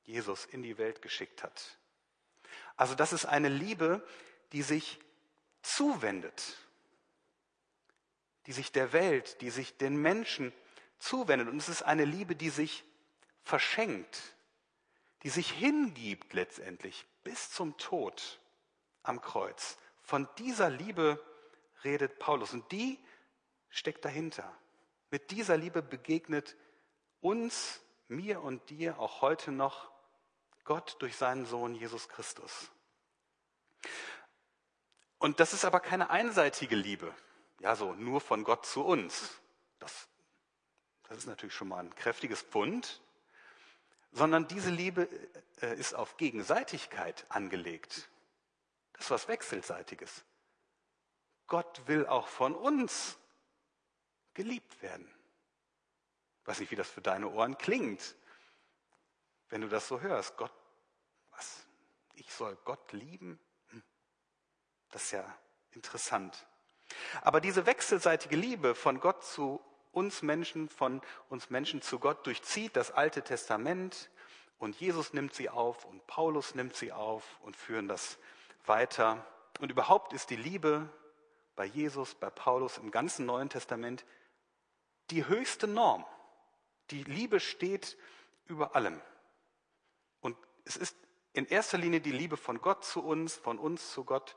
Jesus, 0.03 0.45
in 0.45 0.61
die 0.61 0.77
Welt 0.77 1.01
geschickt 1.01 1.41
hat. 1.41 1.79
Also 2.75 2.93
das 2.93 3.11
ist 3.11 3.25
eine 3.25 3.49
Liebe, 3.49 4.07
die 4.51 4.61
sich 4.61 4.99
zuwendet, 5.63 6.57
die 8.45 8.51
sich 8.51 8.71
der 8.71 8.93
Welt, 8.93 9.41
die 9.41 9.49
sich 9.49 9.77
den 9.77 9.97
Menschen 9.97 10.53
zuwendet. 10.99 11.47
Und 11.47 11.57
es 11.57 11.69
ist 11.69 11.81
eine 11.81 12.05
Liebe, 12.05 12.35
die 12.35 12.51
sich 12.51 12.83
verschenkt, 13.41 14.21
die 15.23 15.29
sich 15.29 15.49
hingibt 15.49 16.33
letztendlich 16.33 17.03
bis 17.23 17.49
zum 17.49 17.77
Tod 17.77 18.39
am 19.01 19.21
Kreuz. 19.21 19.75
Von 20.03 20.29
dieser 20.37 20.69
Liebe 20.69 21.19
redet 21.85 22.19
Paulus 22.19 22.53
und 22.53 22.69
die 22.71 22.99
steckt 23.69 24.03
dahinter. 24.03 24.51
Mit 25.11 25.31
dieser 25.31 25.55
Liebe 25.57 25.81
begegnet 25.81 26.55
uns, 27.21 27.81
mir 28.07 28.41
und 28.41 28.69
dir 28.69 28.99
auch 28.99 29.21
heute 29.21 29.51
noch 29.51 29.91
Gott 30.63 30.97
durch 30.99 31.15
seinen 31.15 31.45
Sohn 31.45 31.75
Jesus 31.75 32.09
Christus. 32.09 32.69
Und 35.17 35.39
das 35.39 35.53
ist 35.53 35.65
aber 35.65 35.79
keine 35.79 36.09
einseitige 36.09 36.75
Liebe, 36.75 37.13
ja, 37.59 37.75
so 37.75 37.93
nur 37.93 38.21
von 38.21 38.43
Gott 38.43 38.65
zu 38.65 38.83
uns. 38.83 39.39
Das, 39.79 40.07
das 41.03 41.19
ist 41.19 41.25
natürlich 41.27 41.55
schon 41.55 41.67
mal 41.67 41.79
ein 41.79 41.95
kräftiges 41.95 42.41
Pfund, 42.41 43.01
sondern 44.11 44.47
diese 44.47 44.69
Liebe 44.69 45.09
äh, 45.61 45.75
ist 45.77 45.93
auf 45.93 46.17
Gegenseitigkeit 46.17 47.25
angelegt. 47.29 48.09
Das 48.93 49.05
ist 49.05 49.11
was 49.11 49.27
Wechselseitiges. 49.27 50.23
Gott 51.47 51.87
will 51.87 52.05
auch 52.07 52.27
von 52.27 52.55
uns 52.55 53.17
geliebt 54.33 54.81
werden. 54.81 55.09
Ich 56.41 56.47
weiß 56.47 56.59
nicht, 56.59 56.71
wie 56.71 56.75
das 56.75 56.89
für 56.89 57.01
deine 57.01 57.29
Ohren 57.29 57.57
klingt, 57.57 58.15
wenn 59.49 59.61
du 59.61 59.67
das 59.67 59.87
so 59.87 60.01
hörst. 60.01 60.37
Gott, 60.37 60.53
was? 61.31 61.65
Ich 62.15 62.31
soll 62.31 62.55
Gott 62.65 62.91
lieben? 62.91 63.39
Hm. 63.69 63.83
Das 64.91 65.05
ist 65.05 65.11
ja 65.11 65.37
interessant. 65.71 66.45
Aber 67.21 67.41
diese 67.41 67.65
wechselseitige 67.65 68.35
Liebe 68.35 68.75
von 68.75 68.99
Gott 68.99 69.23
zu 69.23 69.59
uns 69.91 70.21
Menschen, 70.21 70.69
von 70.69 71.01
uns 71.29 71.49
Menschen 71.49 71.81
zu 71.81 71.99
Gott 71.99 72.25
durchzieht 72.25 72.75
das 72.75 72.91
Alte 72.91 73.23
Testament 73.23 74.09
und 74.57 74.79
Jesus 74.79 75.13
nimmt 75.13 75.33
sie 75.33 75.49
auf 75.49 75.85
und 75.85 76.05
Paulus 76.07 76.55
nimmt 76.55 76.75
sie 76.75 76.91
auf 76.91 77.23
und 77.41 77.55
führen 77.55 77.87
das 77.87 78.17
weiter. 78.65 79.25
Und 79.59 79.71
überhaupt 79.71 80.13
ist 80.13 80.29
die 80.29 80.35
Liebe 80.35 80.89
bei 81.55 81.65
Jesus, 81.65 82.15
bei 82.15 82.29
Paulus 82.29 82.77
im 82.77 82.91
ganzen 82.91 83.25
Neuen 83.25 83.49
Testament 83.49 84.05
die 85.09 85.27
höchste 85.27 85.67
Norm. 85.67 86.05
Die 86.91 87.03
Liebe 87.03 87.39
steht 87.39 87.97
über 88.45 88.75
allem. 88.75 89.01
Und 90.21 90.37
es 90.65 90.77
ist 90.77 90.95
in 91.33 91.45
erster 91.45 91.77
Linie 91.77 92.01
die 92.01 92.11
Liebe 92.11 92.37
von 92.37 92.61
Gott 92.61 92.83
zu 92.83 93.03
uns, 93.03 93.35
von 93.35 93.59
uns 93.59 93.91
zu 93.91 94.05
Gott 94.05 94.35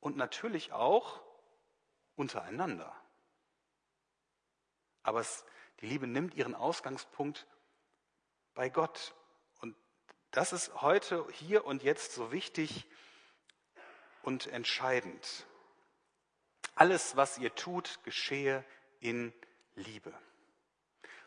und 0.00 0.16
natürlich 0.16 0.72
auch 0.72 1.20
untereinander. 2.16 2.94
Aber 5.02 5.20
es, 5.20 5.44
die 5.80 5.86
Liebe 5.86 6.06
nimmt 6.06 6.34
ihren 6.34 6.54
Ausgangspunkt 6.54 7.46
bei 8.54 8.68
Gott. 8.68 9.14
Und 9.60 9.76
das 10.30 10.52
ist 10.52 10.82
heute, 10.82 11.26
hier 11.32 11.64
und 11.64 11.82
jetzt 11.82 12.12
so 12.12 12.32
wichtig 12.32 12.86
und 14.22 14.46
entscheidend. 14.46 15.46
Alles, 16.80 17.14
was 17.14 17.36
ihr 17.36 17.54
tut, 17.54 17.98
geschehe 18.04 18.64
in 19.00 19.34
Liebe. 19.74 20.14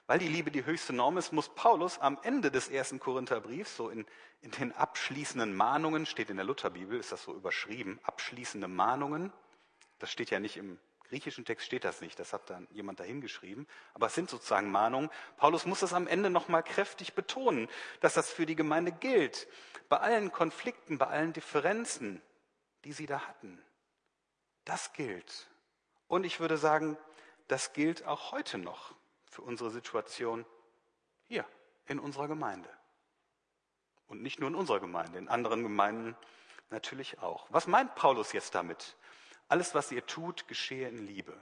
Weil 0.07 0.17
die 0.17 0.27
Liebe 0.27 0.49
die 0.49 0.65
höchste 0.65 0.93
Norm 0.93 1.19
ist, 1.19 1.31
muss 1.31 1.53
Paulus 1.53 1.99
am 1.99 2.17
Ende 2.23 2.49
des 2.49 2.69
ersten 2.69 2.99
Korintherbriefs, 2.99 3.77
so 3.77 3.89
in, 3.89 4.07
in 4.41 4.49
den 4.49 4.71
abschließenden 4.71 5.55
Mahnungen, 5.55 6.07
steht 6.07 6.31
in 6.31 6.37
der 6.37 6.45
Lutherbibel, 6.45 6.99
ist 6.99 7.11
das 7.11 7.21
so 7.21 7.35
überschrieben, 7.35 7.99
abschließende 8.01 8.67
Mahnungen, 8.67 9.31
das 9.99 10.09
steht 10.09 10.31
ja 10.31 10.39
nicht 10.39 10.57
im 10.57 10.79
griechischen 11.07 11.45
Text 11.45 11.67
steht 11.67 11.83
das 11.83 12.01
nicht, 12.01 12.17
das 12.17 12.33
hat 12.33 12.49
dann 12.49 12.67
jemand 12.71 12.99
dahingeschrieben, 12.99 13.67
aber 13.93 14.07
es 14.07 14.15
sind 14.15 14.31
sozusagen 14.31 14.71
Mahnungen. 14.71 15.11
Paulus 15.37 15.67
muss 15.67 15.81
das 15.81 15.93
am 15.93 16.07
Ende 16.07 16.31
nochmal 16.31 16.63
kräftig 16.63 17.13
betonen, 17.13 17.69
dass 17.99 18.15
das 18.15 18.31
für 18.31 18.47
die 18.47 18.55
Gemeinde 18.55 18.91
gilt, 18.91 19.47
bei 19.87 19.97
allen 19.97 20.31
Konflikten, 20.31 20.97
bei 20.97 21.05
allen 21.05 21.31
Differenzen, 21.31 22.23
die 22.85 22.93
sie 22.93 23.05
da 23.05 23.27
hatten. 23.27 23.63
Das 24.65 24.93
gilt. 24.93 25.49
Und 26.07 26.25
ich 26.25 26.39
würde 26.39 26.57
sagen, 26.57 26.97
das 27.47 27.73
gilt 27.73 28.05
auch 28.05 28.31
heute 28.31 28.57
noch 28.57 28.95
für 29.29 29.41
unsere 29.41 29.71
Situation 29.71 30.45
hier 31.23 31.45
in 31.87 31.99
unserer 31.99 32.27
Gemeinde. 32.27 32.69
Und 34.07 34.21
nicht 34.21 34.39
nur 34.39 34.49
in 34.49 34.55
unserer 34.55 34.79
Gemeinde, 34.79 35.17
in 35.17 35.27
anderen 35.27 35.63
Gemeinden 35.63 36.15
natürlich 36.69 37.19
auch. 37.19 37.47
Was 37.49 37.67
meint 37.67 37.95
Paulus 37.95 38.31
jetzt 38.33 38.55
damit? 38.55 38.95
Alles, 39.47 39.75
was 39.75 39.91
ihr 39.91 40.05
tut, 40.05 40.47
geschehe 40.47 40.87
in 40.87 41.05
Liebe. 41.05 41.33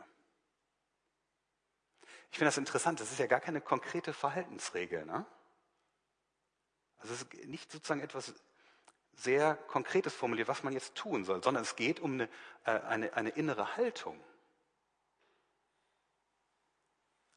Ich 2.32 2.38
finde 2.38 2.48
das 2.48 2.58
interessant, 2.58 3.00
das 3.00 3.12
ist 3.12 3.20
ja 3.20 3.28
gar 3.28 3.42
keine 3.42 3.62
konkrete 3.62 4.14
Verhaltensregel. 4.14 5.06
Ne? 5.06 5.26
Also 7.00 7.14
es 7.14 7.22
ist 7.24 7.34
nicht 7.46 7.72
sozusagen 7.72 8.02
etwas 8.02 8.34
sehr 9.16 9.56
Konkretes 9.56 10.14
formuliert, 10.14 10.48
was 10.48 10.64
man 10.64 10.74
jetzt 10.74 10.96
tun 10.96 11.26
soll, 11.26 11.44
sondern 11.44 11.64
es 11.64 11.76
geht 11.76 12.00
um 12.00 12.14
eine, 12.14 12.30
äh, 12.66 12.80
eine, 12.82 13.14
eine 13.14 13.30
innere 13.30 13.78
Haltung. 13.78 14.20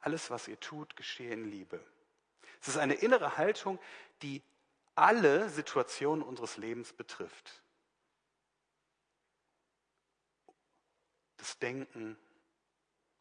Alles, 0.01 0.31
was 0.31 0.49
ihr 0.49 0.61
tut, 0.61 0.97
geschehe 0.97 1.33
in 1.33 1.51
Liebe. 1.51 1.83
Es 2.61 2.69
ist 2.69 2.77
eine 2.77 2.95
innere 2.95 3.37
Haltung, 3.37 3.79
die 4.23 4.43
alle 4.95 5.49
Situationen 5.51 6.23
unseres 6.23 6.57
Lebens 6.57 6.93
betrifft. 6.93 7.63
Das 11.37 11.59
Denken, 11.59 12.17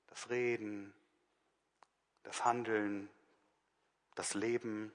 das 0.07 0.29
Reden, 0.29 0.93
das 2.23 2.45
Handeln, 2.45 3.09
das 4.15 4.33
Leben. 4.33 4.93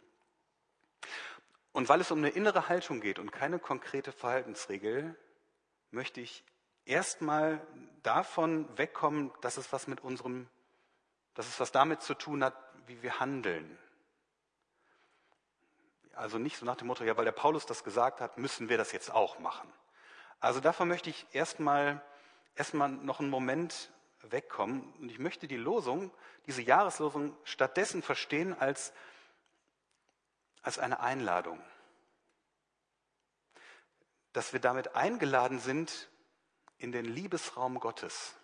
Und 1.78 1.88
weil 1.88 2.00
es 2.00 2.10
um 2.10 2.18
eine 2.18 2.30
innere 2.30 2.68
Haltung 2.68 3.00
geht 3.00 3.20
und 3.20 3.30
keine 3.30 3.60
konkrete 3.60 4.10
Verhaltensregel, 4.10 5.14
möchte 5.92 6.20
ich 6.20 6.42
erstmal 6.86 7.64
davon 8.02 8.66
wegkommen, 8.76 9.30
dass 9.42 9.58
es 9.58 9.72
was 9.72 9.86
mit 9.86 10.00
unserem, 10.00 10.48
dass 11.34 11.46
es 11.46 11.60
was 11.60 11.70
damit 11.70 12.02
zu 12.02 12.14
tun 12.14 12.42
hat, 12.42 12.56
wie 12.88 13.00
wir 13.04 13.20
handeln. 13.20 13.78
Also 16.14 16.38
nicht 16.38 16.56
so 16.56 16.66
nach 16.66 16.74
dem 16.74 16.88
Motto, 16.88 17.04
ja, 17.04 17.16
weil 17.16 17.24
der 17.24 17.30
Paulus 17.30 17.64
das 17.64 17.84
gesagt 17.84 18.20
hat, 18.20 18.38
müssen 18.38 18.68
wir 18.68 18.76
das 18.76 18.90
jetzt 18.90 19.12
auch 19.14 19.38
machen. 19.38 19.72
Also 20.40 20.58
davon 20.58 20.88
möchte 20.88 21.10
ich 21.10 21.28
erstmal 21.30 22.02
erstmal 22.56 22.88
noch 22.88 23.20
einen 23.20 23.30
Moment 23.30 23.92
wegkommen 24.22 24.82
und 24.98 25.12
ich 25.12 25.20
möchte 25.20 25.46
die 25.46 25.56
Losung, 25.56 26.10
diese 26.46 26.62
Jahreslosung 26.62 27.36
stattdessen 27.44 28.02
verstehen 28.02 28.52
als 28.58 28.92
als 30.68 30.78
eine 30.78 31.00
Einladung. 31.00 31.58
Dass 34.34 34.52
wir 34.52 34.60
damit 34.60 34.94
eingeladen 34.94 35.60
sind 35.60 36.10
in 36.76 36.92
den 36.92 37.06
Liebesraum 37.06 37.80
Gottes. 37.80 38.34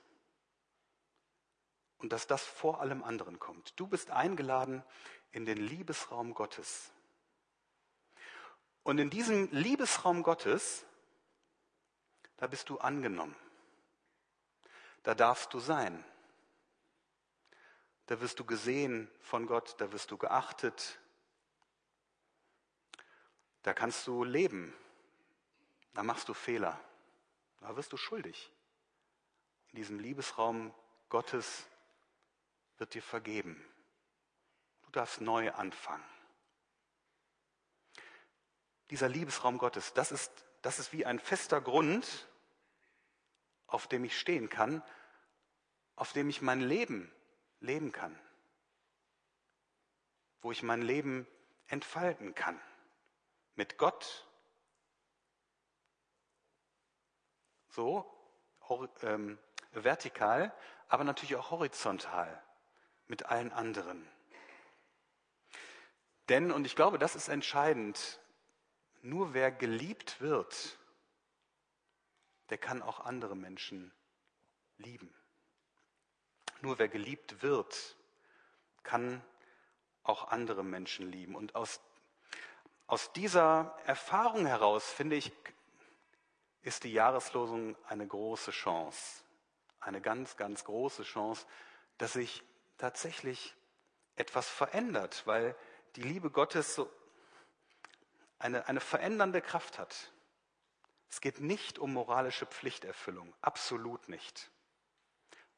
Und 1.98 2.14
dass 2.14 2.26
das 2.26 2.42
vor 2.42 2.80
allem 2.80 3.04
anderen 3.04 3.38
kommt. 3.38 3.78
Du 3.78 3.86
bist 3.86 4.10
eingeladen 4.10 4.82
in 5.32 5.44
den 5.44 5.58
Liebesraum 5.58 6.32
Gottes. 6.32 6.90
Und 8.84 8.96
in 8.96 9.10
diesem 9.10 9.50
Liebesraum 9.50 10.22
Gottes, 10.22 10.86
da 12.38 12.46
bist 12.46 12.70
du 12.70 12.78
angenommen. 12.78 13.36
Da 15.02 15.14
darfst 15.14 15.52
du 15.52 15.60
sein. 15.60 16.02
Da 18.06 18.18
wirst 18.22 18.38
du 18.40 18.46
gesehen 18.46 19.10
von 19.20 19.46
Gott, 19.46 19.74
da 19.76 19.92
wirst 19.92 20.10
du 20.10 20.16
geachtet, 20.16 20.98
da 23.64 23.72
kannst 23.72 24.06
du 24.06 24.24
leben. 24.24 24.72
Da 25.94 26.02
machst 26.02 26.28
du 26.28 26.34
Fehler. 26.34 26.78
Da 27.60 27.74
wirst 27.76 27.92
du 27.92 27.96
schuldig. 27.96 28.52
In 29.70 29.76
diesem 29.76 29.98
Liebesraum 29.98 30.72
Gottes 31.08 31.66
wird 32.76 32.92
dir 32.92 33.02
vergeben. 33.02 33.64
Du 34.82 34.90
darfst 34.90 35.22
neu 35.22 35.50
anfangen. 35.52 36.04
Dieser 38.90 39.08
Liebesraum 39.08 39.56
Gottes, 39.56 39.94
das 39.94 40.12
ist, 40.12 40.30
das 40.60 40.78
ist 40.78 40.92
wie 40.92 41.06
ein 41.06 41.18
fester 41.18 41.62
Grund, 41.62 42.28
auf 43.66 43.86
dem 43.86 44.04
ich 44.04 44.20
stehen 44.20 44.50
kann, 44.50 44.82
auf 45.96 46.12
dem 46.12 46.28
ich 46.28 46.42
mein 46.42 46.60
Leben 46.60 47.10
leben 47.60 47.92
kann, 47.92 48.18
wo 50.42 50.52
ich 50.52 50.62
mein 50.62 50.82
Leben 50.82 51.26
entfalten 51.66 52.34
kann 52.34 52.60
mit 53.56 53.78
Gott 53.78 54.26
so 57.68 58.10
ähm, 59.02 59.38
vertikal, 59.72 60.54
aber 60.88 61.04
natürlich 61.04 61.36
auch 61.36 61.50
horizontal 61.50 62.42
mit 63.06 63.26
allen 63.26 63.52
anderen. 63.52 64.08
Denn, 66.28 66.50
und 66.50 66.64
ich 66.64 66.76
glaube, 66.76 66.98
das 66.98 67.16
ist 67.16 67.28
entscheidend, 67.28 68.20
nur 69.02 69.34
wer 69.34 69.50
geliebt 69.50 70.20
wird, 70.20 70.78
der 72.48 72.58
kann 72.58 72.82
auch 72.82 73.00
andere 73.00 73.36
Menschen 73.36 73.92
lieben. 74.78 75.14
Nur 76.62 76.78
wer 76.78 76.88
geliebt 76.88 77.42
wird, 77.42 77.96
kann 78.82 79.22
auch 80.02 80.28
andere 80.28 80.64
Menschen 80.64 81.10
lieben. 81.10 81.34
Und 81.34 81.54
aus 81.54 81.80
aus 82.86 83.12
dieser 83.12 83.76
Erfahrung 83.86 84.46
heraus, 84.46 84.90
finde 84.90 85.16
ich, 85.16 85.32
ist 86.62 86.84
die 86.84 86.92
Jahreslosung 86.92 87.76
eine 87.86 88.06
große 88.06 88.50
Chance, 88.50 89.22
eine 89.80 90.00
ganz, 90.00 90.36
ganz 90.36 90.64
große 90.64 91.02
Chance, 91.02 91.46
dass 91.98 92.14
sich 92.14 92.42
tatsächlich 92.78 93.54
etwas 94.16 94.48
verändert, 94.48 95.26
weil 95.26 95.56
die 95.96 96.02
Liebe 96.02 96.30
Gottes 96.30 96.74
so 96.74 96.90
eine, 98.38 98.66
eine 98.68 98.80
verändernde 98.80 99.40
Kraft 99.40 99.78
hat. 99.78 100.12
Es 101.10 101.20
geht 101.20 101.40
nicht 101.40 101.78
um 101.78 101.92
moralische 101.92 102.46
Pflichterfüllung, 102.46 103.32
absolut 103.40 104.08
nicht. 104.08 104.50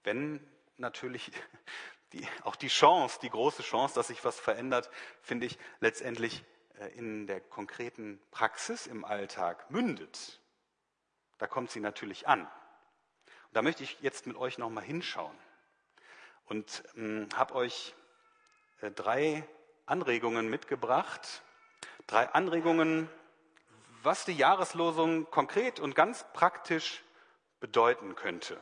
Wenn 0.02 0.46
natürlich 0.76 1.32
die, 2.12 2.26
auch 2.42 2.56
die 2.56 2.68
Chance, 2.68 3.18
die 3.22 3.30
große 3.30 3.62
Chance, 3.62 3.94
dass 3.94 4.08
sich 4.08 4.24
was 4.24 4.38
verändert, 4.38 4.90
finde 5.20 5.46
ich 5.46 5.58
letztendlich 5.80 6.44
in 6.94 7.26
der 7.26 7.40
konkreten 7.40 8.20
Praxis 8.30 8.86
im 8.86 9.04
Alltag 9.04 9.70
mündet, 9.70 10.40
da 11.38 11.46
kommt 11.46 11.70
sie 11.70 11.80
natürlich 11.80 12.28
an. 12.28 12.42
Und 12.42 13.52
da 13.52 13.62
möchte 13.62 13.82
ich 13.82 14.00
jetzt 14.00 14.26
mit 14.26 14.36
euch 14.36 14.58
nochmal 14.58 14.84
hinschauen 14.84 15.36
und 16.46 16.84
ähm, 16.96 17.28
habe 17.34 17.54
euch 17.54 17.94
äh, 18.80 18.90
drei 18.90 19.46
Anregungen 19.86 20.48
mitgebracht. 20.48 21.42
Drei 22.06 22.28
Anregungen, 22.28 23.08
was 24.02 24.24
die 24.24 24.36
Jahreslosung 24.36 25.30
konkret 25.30 25.80
und 25.80 25.94
ganz 25.94 26.24
praktisch 26.32 27.02
bedeuten 27.60 28.14
könnte. 28.14 28.60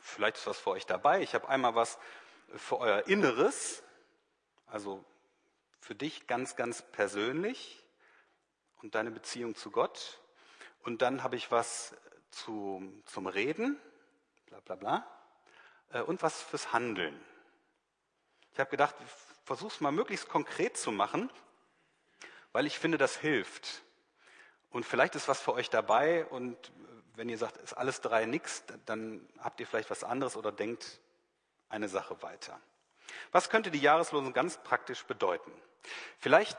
Vielleicht 0.00 0.36
ist 0.36 0.46
was 0.46 0.58
für 0.58 0.70
euch 0.70 0.86
dabei. 0.86 1.22
Ich 1.22 1.34
habe 1.34 1.48
einmal 1.48 1.74
was 1.74 1.98
für 2.54 2.78
euer 2.78 3.06
Inneres, 3.06 3.82
also 4.66 5.04
für 5.80 5.94
dich 5.94 6.26
ganz, 6.26 6.56
ganz 6.56 6.82
persönlich 6.82 7.82
und 8.82 8.94
deine 8.94 9.10
Beziehung 9.10 9.54
zu 9.54 9.70
Gott. 9.70 10.20
Und 10.82 11.02
dann 11.02 11.22
habe 11.22 11.36
ich 11.36 11.50
was 11.50 11.94
zu, 12.30 13.02
zum 13.06 13.26
Reden, 13.26 13.78
bla 14.46 14.60
bla 14.60 14.76
bla, 14.76 15.06
äh, 15.90 16.02
und 16.02 16.22
was 16.22 16.42
fürs 16.42 16.72
Handeln. 16.72 17.18
Ich 18.52 18.60
habe 18.60 18.70
gedacht, 18.70 18.94
versuch's 19.44 19.80
mal 19.80 19.92
möglichst 19.92 20.28
konkret 20.28 20.76
zu 20.76 20.92
machen, 20.92 21.30
weil 22.52 22.66
ich 22.66 22.78
finde, 22.78 22.98
das 22.98 23.16
hilft. 23.16 23.82
Und 24.70 24.84
vielleicht 24.84 25.16
ist 25.16 25.28
was 25.28 25.40
für 25.40 25.52
euch 25.52 25.70
dabei 25.70 26.24
und 26.26 26.72
wenn 27.14 27.28
ihr 27.28 27.38
sagt, 27.38 27.56
ist 27.58 27.74
alles 27.74 28.00
drei 28.00 28.24
nix, 28.26 28.64
dann 28.86 29.28
habt 29.38 29.60
ihr 29.60 29.66
vielleicht 29.66 29.90
was 29.90 30.04
anderes 30.04 30.36
oder 30.36 30.52
denkt 30.52 31.00
eine 31.68 31.88
Sache 31.88 32.22
weiter. 32.22 32.60
Was 33.32 33.50
könnte 33.50 33.70
die 33.70 33.80
Jahreslosung 33.80 34.32
ganz 34.32 34.58
praktisch 34.62 35.04
bedeuten? 35.04 35.52
Vielleicht 36.18 36.58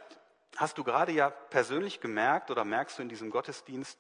hast 0.57 0.77
du 0.77 0.83
gerade 0.83 1.11
ja 1.11 1.29
persönlich 1.29 1.99
gemerkt 1.99 2.51
oder 2.51 2.65
merkst 2.65 2.97
du 2.97 3.01
in 3.01 3.09
diesem 3.09 3.29
Gottesdienst, 3.29 3.97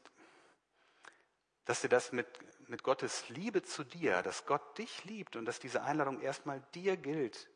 dass 1.65 1.81
dir 1.81 1.89
das 1.89 2.11
mit, 2.11 2.27
mit 2.69 2.83
Gottes 2.83 3.29
Liebe 3.29 3.63
zu 3.63 3.83
dir, 3.83 4.21
dass 4.23 4.45
Gott 4.45 4.77
dich 4.77 5.03
liebt 5.05 5.35
und 5.35 5.45
dass 5.45 5.59
diese 5.59 5.83
Einladung 5.83 6.21
erstmal 6.21 6.61
dir 6.73 6.97
gilt, 6.97 7.49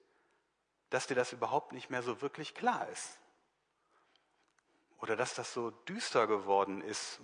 dass 0.90 1.08
dir 1.08 1.16
das 1.16 1.34
überhaupt 1.34 1.74
nicht 1.74 1.90
mehr 1.90 2.04
so 2.04 2.22
wirklich 2.22 2.54
klar 2.54 2.88
ist. 2.90 3.20
Oder 5.00 5.16
dass 5.16 5.34
das 5.34 5.54
so 5.54 5.72
düster 5.72 6.28
geworden 6.28 6.82
ist, 6.82 7.20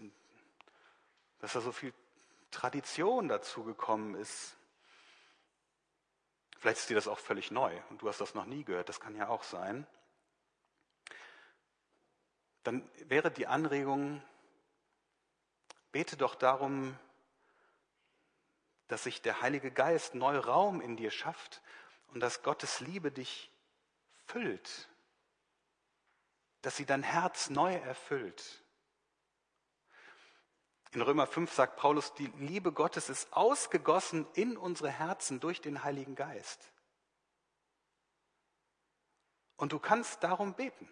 dass 1.40 1.54
da 1.54 1.62
so 1.62 1.72
viel 1.72 1.94
Tradition 2.52 3.28
dazu 3.28 3.64
gekommen 3.64 4.16
ist, 4.16 4.56
Vielleicht 6.62 6.78
ist 6.78 6.90
dir 6.92 6.96
das 6.96 7.08
auch 7.08 7.18
völlig 7.18 7.50
neu 7.50 7.76
und 7.90 8.04
du 8.04 8.08
hast 8.08 8.22
das 8.22 8.36
noch 8.36 8.46
nie 8.46 8.64
gehört, 8.64 8.88
das 8.88 9.00
kann 9.00 9.16
ja 9.16 9.30
auch 9.30 9.42
sein. 9.42 9.88
Dann 12.62 12.88
wäre 13.08 13.32
die 13.32 13.48
Anregung, 13.48 14.22
bete 15.92 16.18
doch 16.18 16.36
darum, 16.36 16.96
dass 18.90 19.06
sich 19.06 19.24
der 19.24 19.42
Heilige 19.42 19.72
Geist 19.72 20.14
neu 20.14 20.38
Raum 20.38 20.82
in 20.82 20.98
dir 20.98 21.10
schafft 21.10 21.64
und 22.10 22.20
dass 22.20 22.44
Gottes 22.44 22.80
Liebe 22.80 23.12
dich 23.12 23.52
füllt, 24.28 24.88
dass 26.62 26.78
sie 26.78 26.86
dein 26.86 27.02
Herz 27.02 27.50
neu 27.50 27.74
erfüllt. 27.74 28.61
In 30.94 31.02
Römer 31.02 31.26
5 31.26 31.52
sagt 31.54 31.78
Paulus, 31.78 32.14
die 32.14 32.28
Liebe 32.38 32.74
Gottes 32.74 33.10
ist 33.10 33.32
ausgegossen 33.32 34.28
in 34.34 34.58
unsere 34.58 34.90
Herzen 34.90 35.40
durch 35.40 35.62
den 35.62 35.84
Heiligen 35.84 36.16
Geist. 36.16 36.72
Und 39.56 39.72
du 39.72 39.80
kannst 39.80 40.24
darum 40.24 40.54
beten, 40.54 40.90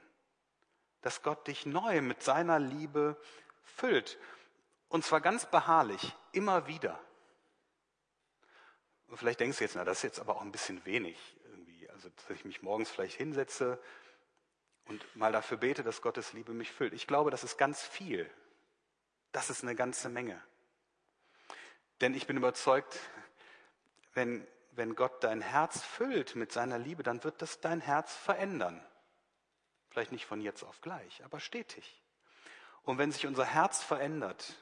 dass 1.01 1.21
Gott 1.21 1.47
dich 1.47 1.65
neu 1.65 2.01
mit 2.01 2.23
seiner 2.23 2.59
Liebe 2.59 3.17
füllt. 3.63 4.17
Und 4.87 5.03
zwar 5.03 5.19
ganz 5.19 5.45
beharrlich, 5.45 6.15
immer 6.31 6.67
wieder. 6.67 6.99
Und 9.07 9.17
vielleicht 9.17 9.39
denkst 9.39 9.57
du 9.57 9.63
jetzt, 9.63 9.75
na, 9.75 9.83
das 9.83 9.97
ist 9.97 10.03
jetzt 10.03 10.19
aber 10.19 10.35
auch 10.35 10.41
ein 10.41 10.51
bisschen 10.51 10.85
wenig 10.85 11.17
irgendwie. 11.43 11.89
Also, 11.89 12.09
dass 12.09 12.29
ich 12.29 12.45
mich 12.45 12.61
morgens 12.61 12.89
vielleicht 12.89 13.17
hinsetze 13.17 13.81
und 14.85 15.03
mal 15.15 15.31
dafür 15.31 15.57
bete, 15.57 15.83
dass 15.83 16.01
Gottes 16.01 16.31
Liebe 16.33 16.53
mich 16.53 16.71
füllt. 16.71 16.93
Ich 16.93 17.07
glaube, 17.07 17.31
das 17.31 17.43
ist 17.43 17.57
ganz 17.57 17.81
viel. 17.81 18.29
Das 19.31 19.49
ist 19.49 19.63
eine 19.63 19.75
ganze 19.75 20.09
Menge. 20.09 20.41
Denn 22.01 22.13
ich 22.13 22.27
bin 22.27 22.37
überzeugt, 22.37 22.99
wenn, 24.13 24.47
wenn 24.71 24.95
Gott 24.95 25.23
dein 25.23 25.41
Herz 25.41 25.81
füllt 25.81 26.35
mit 26.35 26.51
seiner 26.51 26.79
Liebe, 26.79 27.03
dann 27.03 27.23
wird 27.23 27.41
das 27.41 27.59
dein 27.59 27.81
Herz 27.81 28.15
verändern. 28.15 28.83
Vielleicht 29.89 30.11
nicht 30.11 30.25
von 30.25 30.41
jetzt 30.41 30.63
auf 30.63 30.81
gleich, 30.81 31.23
aber 31.23 31.39
stetig. 31.39 32.01
Und 32.83 32.97
wenn 32.97 33.11
sich 33.11 33.27
unser 33.27 33.45
Herz 33.45 33.83
verändert, 33.83 34.55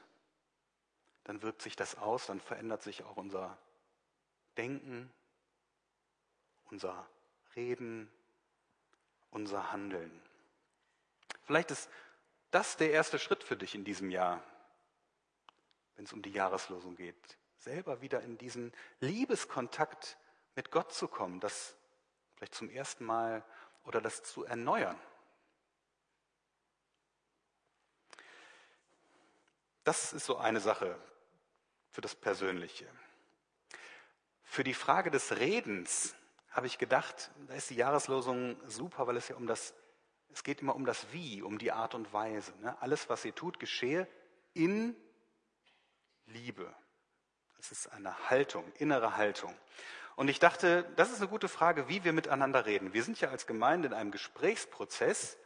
dann 1.24 1.42
wirkt 1.42 1.62
sich 1.62 1.76
das 1.76 1.96
aus, 1.96 2.26
dann 2.26 2.40
verändert 2.40 2.82
sich 2.82 3.04
auch 3.04 3.16
unser 3.16 3.56
Denken, 4.56 5.12
unser 6.70 7.08
Reden, 7.54 8.10
unser 9.30 9.70
Handeln. 9.70 10.10
Vielleicht 11.44 11.70
ist 11.70 11.88
das 12.50 12.76
der 12.76 12.90
erste 12.90 13.18
Schritt 13.18 13.44
für 13.44 13.56
dich 13.56 13.74
in 13.74 13.84
diesem 13.84 14.10
Jahr, 14.10 14.42
wenn 15.98 16.04
es 16.04 16.12
um 16.12 16.22
die 16.22 16.30
Jahreslosung 16.30 16.94
geht, 16.94 17.36
selber 17.56 18.00
wieder 18.00 18.22
in 18.22 18.38
diesen 18.38 18.72
Liebeskontakt 19.00 20.16
mit 20.54 20.70
Gott 20.70 20.92
zu 20.92 21.08
kommen, 21.08 21.40
das 21.40 21.76
vielleicht 22.36 22.54
zum 22.54 22.70
ersten 22.70 23.04
Mal 23.04 23.44
oder 23.82 24.00
das 24.00 24.22
zu 24.22 24.44
erneuern. 24.44 24.96
Das 29.82 30.12
ist 30.12 30.24
so 30.24 30.36
eine 30.36 30.60
Sache 30.60 30.96
für 31.90 32.00
das 32.00 32.14
Persönliche. 32.14 32.86
Für 34.44 34.62
die 34.62 34.74
Frage 34.74 35.10
des 35.10 35.36
Redens 35.36 36.14
habe 36.50 36.68
ich 36.68 36.78
gedacht, 36.78 37.32
da 37.48 37.54
ist 37.54 37.70
die 37.70 37.74
Jahreslosung 37.74 38.56
super, 38.68 39.08
weil 39.08 39.16
es 39.16 39.26
ja 39.26 39.34
um 39.34 39.48
das, 39.48 39.74
es 40.32 40.44
geht 40.44 40.60
immer 40.60 40.76
um 40.76 40.84
das 40.84 41.12
Wie, 41.12 41.42
um 41.42 41.58
die 41.58 41.72
Art 41.72 41.96
und 41.96 42.12
Weise. 42.12 42.52
Ne? 42.60 42.80
Alles, 42.80 43.08
was 43.08 43.24
ihr 43.24 43.34
tut, 43.34 43.58
geschehe 43.58 44.06
in 44.54 44.94
Liebe. 46.28 46.74
Das 47.56 47.72
ist 47.72 47.88
eine 47.88 48.30
Haltung, 48.30 48.64
innere 48.78 49.16
Haltung. 49.16 49.54
Und 50.16 50.28
ich 50.28 50.38
dachte, 50.38 50.84
das 50.96 51.10
ist 51.10 51.20
eine 51.20 51.28
gute 51.28 51.48
Frage, 51.48 51.88
wie 51.88 52.04
wir 52.04 52.12
miteinander 52.12 52.66
reden. 52.66 52.92
Wir 52.92 53.02
sind 53.02 53.20
ja 53.20 53.30
als 53.30 53.46
Gemeinde 53.46 53.88
in 53.88 53.94
einem 53.94 54.10
Gesprächsprozess. 54.10 55.38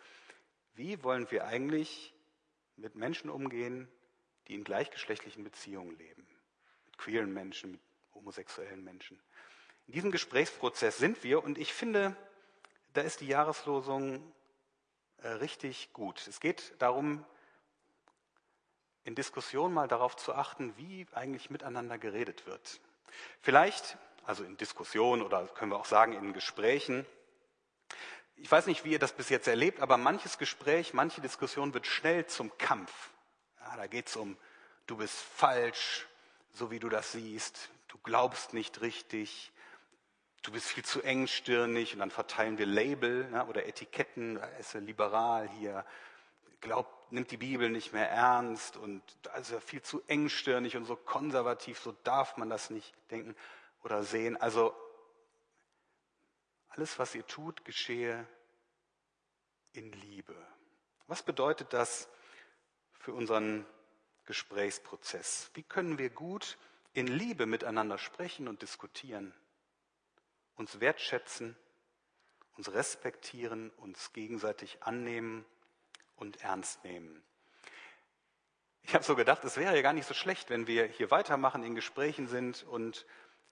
Wie 0.74 1.02
wollen 1.02 1.30
wir 1.30 1.44
eigentlich 1.44 2.14
mit 2.76 2.94
Menschen 2.94 3.30
umgehen, 3.30 3.88
die 4.48 4.54
in 4.54 4.64
gleichgeschlechtlichen 4.64 5.44
Beziehungen 5.44 5.96
leben. 5.96 6.26
Mit 6.84 6.98
queeren 6.98 7.32
Menschen, 7.32 7.72
mit 7.72 7.80
homosexuellen 8.14 8.82
Menschen. 8.82 9.20
In 9.86 9.94
diesem 9.94 10.10
Gesprächsprozess 10.10 10.98
sind 10.98 11.22
wir 11.24 11.42
und 11.42 11.58
ich 11.58 11.72
finde, 11.72 12.16
da 12.92 13.00
ist 13.00 13.20
die 13.20 13.26
Jahreslosung 13.26 14.32
äh, 15.18 15.28
richtig 15.28 15.92
gut. 15.92 16.26
Es 16.28 16.40
geht 16.40 16.74
darum, 16.78 17.24
in 19.04 19.14
Diskussionen 19.14 19.74
mal 19.74 19.88
darauf 19.88 20.16
zu 20.16 20.34
achten, 20.34 20.76
wie 20.76 21.06
eigentlich 21.12 21.50
miteinander 21.50 21.98
geredet 21.98 22.46
wird. 22.46 22.80
Vielleicht, 23.40 23.96
also 24.24 24.44
in 24.44 24.56
Diskussionen 24.56 25.22
oder 25.22 25.46
können 25.48 25.72
wir 25.72 25.78
auch 25.78 25.86
sagen 25.86 26.12
in 26.12 26.32
Gesprächen, 26.32 27.06
ich 28.36 28.50
weiß 28.50 28.66
nicht, 28.66 28.84
wie 28.84 28.92
ihr 28.92 28.98
das 28.98 29.12
bis 29.12 29.28
jetzt 29.28 29.46
erlebt, 29.46 29.80
aber 29.80 29.96
manches 29.96 30.38
Gespräch, 30.38 30.94
manche 30.94 31.20
Diskussion 31.20 31.74
wird 31.74 31.86
schnell 31.86 32.26
zum 32.26 32.56
Kampf. 32.58 33.10
Ja, 33.60 33.76
da 33.76 33.86
geht 33.86 34.08
es 34.08 34.16
um, 34.16 34.36
du 34.86 34.96
bist 34.96 35.16
falsch, 35.16 36.06
so 36.52 36.70
wie 36.70 36.80
du 36.80 36.88
das 36.88 37.12
siehst, 37.12 37.70
du 37.88 37.98
glaubst 38.02 38.52
nicht 38.52 38.80
richtig, 38.80 39.52
du 40.42 40.50
bist 40.50 40.66
viel 40.66 40.84
zu 40.84 41.02
engstirnig 41.02 41.92
und 41.92 42.00
dann 42.00 42.10
verteilen 42.10 42.58
wir 42.58 42.66
Label 42.66 43.28
ja, 43.32 43.46
oder 43.46 43.66
Etiketten, 43.66 44.36
da 44.36 44.46
ist 44.58 44.74
er 44.74 44.80
liberal 44.80 45.48
hier, 45.48 45.84
glaubt, 46.60 46.92
nimmt 47.12 47.30
die 47.30 47.36
Bibel 47.36 47.68
nicht 47.68 47.92
mehr 47.92 48.10
ernst 48.10 48.76
und 48.76 49.02
also 49.32 49.60
viel 49.60 49.82
zu 49.82 50.02
engstirnig 50.06 50.76
und 50.76 50.86
so 50.86 50.96
konservativ, 50.96 51.78
so 51.78 51.92
darf 52.04 52.36
man 52.36 52.48
das 52.48 52.70
nicht 52.70 52.94
denken 53.10 53.36
oder 53.84 54.02
sehen. 54.02 54.36
Also 54.36 54.74
alles, 56.70 56.98
was 56.98 57.14
ihr 57.14 57.26
tut, 57.26 57.64
geschehe 57.64 58.26
in 59.72 59.92
Liebe. 59.92 60.34
Was 61.06 61.22
bedeutet 61.22 61.72
das 61.72 62.08
für 62.98 63.12
unseren 63.12 63.66
Gesprächsprozess? 64.24 65.50
Wie 65.54 65.62
können 65.62 65.98
wir 65.98 66.08
gut 66.08 66.56
in 66.94 67.06
Liebe 67.06 67.46
miteinander 67.46 67.98
sprechen 67.98 68.48
und 68.48 68.62
diskutieren, 68.62 69.34
uns 70.54 70.80
wertschätzen, 70.80 71.56
uns 72.56 72.72
respektieren, 72.72 73.70
uns 73.70 74.12
gegenseitig 74.12 74.82
annehmen 74.82 75.44
und 76.22 76.42
ernst 76.42 76.82
nehmen? 76.84 77.22
Ich 78.84 78.94
habe 78.94 79.04
so 79.04 79.14
gedacht, 79.14 79.44
es 79.44 79.56
wäre 79.56 79.76
ja 79.76 79.82
gar 79.82 79.92
nicht 79.92 80.06
so 80.06 80.14
schlecht, 80.14 80.48
wenn 80.48 80.66
wir 80.66 80.86
hier 80.86 81.10
weitermachen, 81.10 81.62
in 81.62 81.74
Gesprächen 81.74 82.28
sind 82.28 82.62
und 82.64 83.04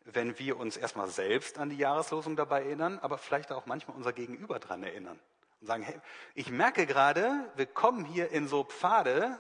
wenn 0.04 0.38
wir 0.38 0.56
uns 0.56 0.76
erstmal 0.76 1.09
selbst 1.09 1.59
an 1.59 1.68
die 1.68 1.76
Jahreslosung 1.76 2.37
dabei 2.37 2.62
erinnern, 2.62 2.98
aber 3.00 3.18
vielleicht 3.18 3.52
auch 3.52 3.66
manchmal 3.66 3.96
unser 3.96 4.12
Gegenüber 4.12 4.59
dran 4.59 4.83
erinnern 4.83 5.20
und 5.61 5.66
sagen, 5.66 5.83
hey, 5.83 6.00
ich 6.35 6.50
merke 6.50 6.87
gerade, 6.87 7.52
wir 7.56 7.66
kommen 7.66 8.04
hier 8.04 8.30
in 8.30 8.48
so 8.48 8.64
Pfade. 8.64 9.38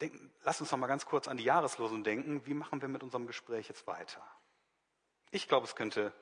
Denk, 0.00 0.18
lass 0.42 0.60
uns 0.60 0.70
noch 0.70 0.78
mal 0.78 0.88
ganz 0.88 1.06
kurz 1.06 1.28
an 1.28 1.36
die 1.36 1.44
Jahreslosung 1.44 2.02
denken. 2.02 2.44
Wie 2.46 2.54
machen 2.54 2.82
wir 2.82 2.88
mit 2.88 3.02
unserem 3.02 3.26
Gespräch 3.26 3.68
jetzt 3.68 3.86
weiter? 3.86 4.22
Ich 5.30 5.46
glaube, 5.46 5.66
es 5.66 5.76
könnte 5.76 6.12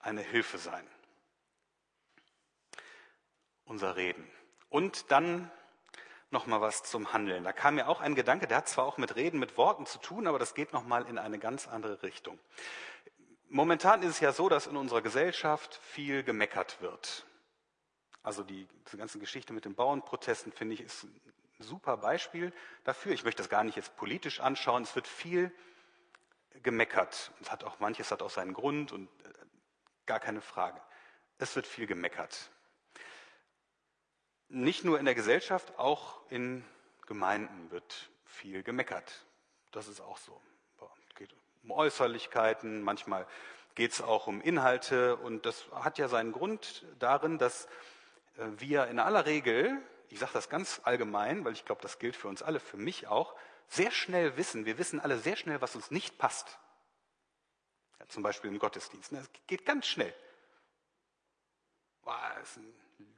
eine 0.00 0.22
Hilfe 0.22 0.58
sein. 0.58 0.86
Unser 3.70 3.94
Reden. 3.94 4.28
Und 4.68 5.12
dann 5.12 5.48
noch 6.32 6.48
mal 6.48 6.60
was 6.60 6.82
zum 6.82 7.12
Handeln. 7.12 7.44
Da 7.44 7.52
kam 7.52 7.76
mir 7.76 7.86
auch 7.86 8.00
ein 8.00 8.16
Gedanke, 8.16 8.48
der 8.48 8.56
hat 8.56 8.68
zwar 8.68 8.84
auch 8.84 8.98
mit 8.98 9.14
Reden, 9.14 9.38
mit 9.38 9.56
Worten 9.56 9.86
zu 9.86 10.00
tun, 10.00 10.26
aber 10.26 10.40
das 10.40 10.54
geht 10.54 10.72
noch 10.72 10.84
mal 10.84 11.06
in 11.06 11.18
eine 11.18 11.38
ganz 11.38 11.68
andere 11.68 12.02
Richtung. 12.02 12.36
Momentan 13.48 14.02
ist 14.02 14.08
es 14.08 14.20
ja 14.20 14.32
so, 14.32 14.48
dass 14.48 14.66
in 14.66 14.76
unserer 14.76 15.02
Gesellschaft 15.02 15.76
viel 15.84 16.24
gemeckert 16.24 16.82
wird. 16.82 17.24
Also 18.24 18.42
die, 18.42 18.66
diese 18.86 18.96
ganze 18.96 19.20
Geschichte 19.20 19.52
mit 19.52 19.64
den 19.64 19.76
Bauernprotesten, 19.76 20.50
finde 20.50 20.74
ich, 20.74 20.80
ist 20.80 21.04
ein 21.04 21.20
super 21.60 21.96
Beispiel 21.96 22.52
dafür. 22.82 23.12
Ich 23.12 23.22
möchte 23.22 23.40
das 23.40 23.50
gar 23.50 23.62
nicht 23.62 23.76
jetzt 23.76 23.96
politisch 23.96 24.40
anschauen. 24.40 24.82
Es 24.82 24.96
wird 24.96 25.06
viel 25.06 25.54
gemeckert. 26.64 27.30
Es 27.40 27.52
hat 27.52 27.62
auch 27.62 27.78
manches 27.78 28.10
hat 28.10 28.20
auch 28.20 28.30
seinen 28.30 28.52
Grund 28.52 28.90
und 28.90 29.06
äh, 29.22 29.28
gar 30.06 30.18
keine 30.18 30.40
Frage. 30.40 30.80
Es 31.38 31.54
wird 31.54 31.68
viel 31.68 31.86
gemeckert. 31.86 32.50
Nicht 34.50 34.84
nur 34.84 34.98
in 34.98 35.04
der 35.06 35.14
Gesellschaft, 35.14 35.78
auch 35.78 36.20
in 36.30 36.64
Gemeinden 37.06 37.70
wird 37.70 38.10
viel 38.24 38.62
gemeckert. 38.62 39.24
Das 39.70 39.88
ist 39.88 40.00
auch 40.00 40.18
so 40.18 40.40
um 41.62 41.72
Äußerlichkeiten, 41.72 42.82
manchmal 42.82 43.26
geht 43.74 43.92
es 43.92 44.02
auch 44.02 44.26
um 44.26 44.40
Inhalte 44.40 45.16
und 45.16 45.46
das 45.46 45.66
hat 45.72 45.98
ja 45.98 46.08
seinen 46.08 46.32
Grund 46.32 46.84
darin, 46.98 47.38
dass 47.38 47.66
äh, 48.36 48.46
wir 48.58 48.86
in 48.86 48.98
aller 48.98 49.26
Regel, 49.26 49.80
ich 50.08 50.18
sage 50.18 50.32
das 50.32 50.48
ganz 50.48 50.80
allgemein, 50.84 51.44
weil 51.44 51.52
ich 51.52 51.64
glaube, 51.64 51.82
das 51.82 51.98
gilt 51.98 52.16
für 52.16 52.28
uns 52.28 52.42
alle, 52.42 52.60
für 52.60 52.76
mich 52.76 53.06
auch, 53.08 53.34
sehr 53.68 53.90
schnell 53.92 54.36
wissen, 54.36 54.66
wir 54.66 54.78
wissen 54.78 55.00
alle 55.00 55.18
sehr 55.18 55.36
schnell, 55.36 55.60
was 55.60 55.76
uns 55.76 55.90
nicht 55.90 56.18
passt. 56.18 56.58
Ja, 58.00 58.08
zum 58.08 58.22
Beispiel 58.22 58.50
im 58.50 58.58
Gottesdienst. 58.58 59.12
Das 59.12 59.20
ne? 59.20 59.28
geht 59.46 59.64
ganz 59.64 59.86
schnell. 59.86 60.12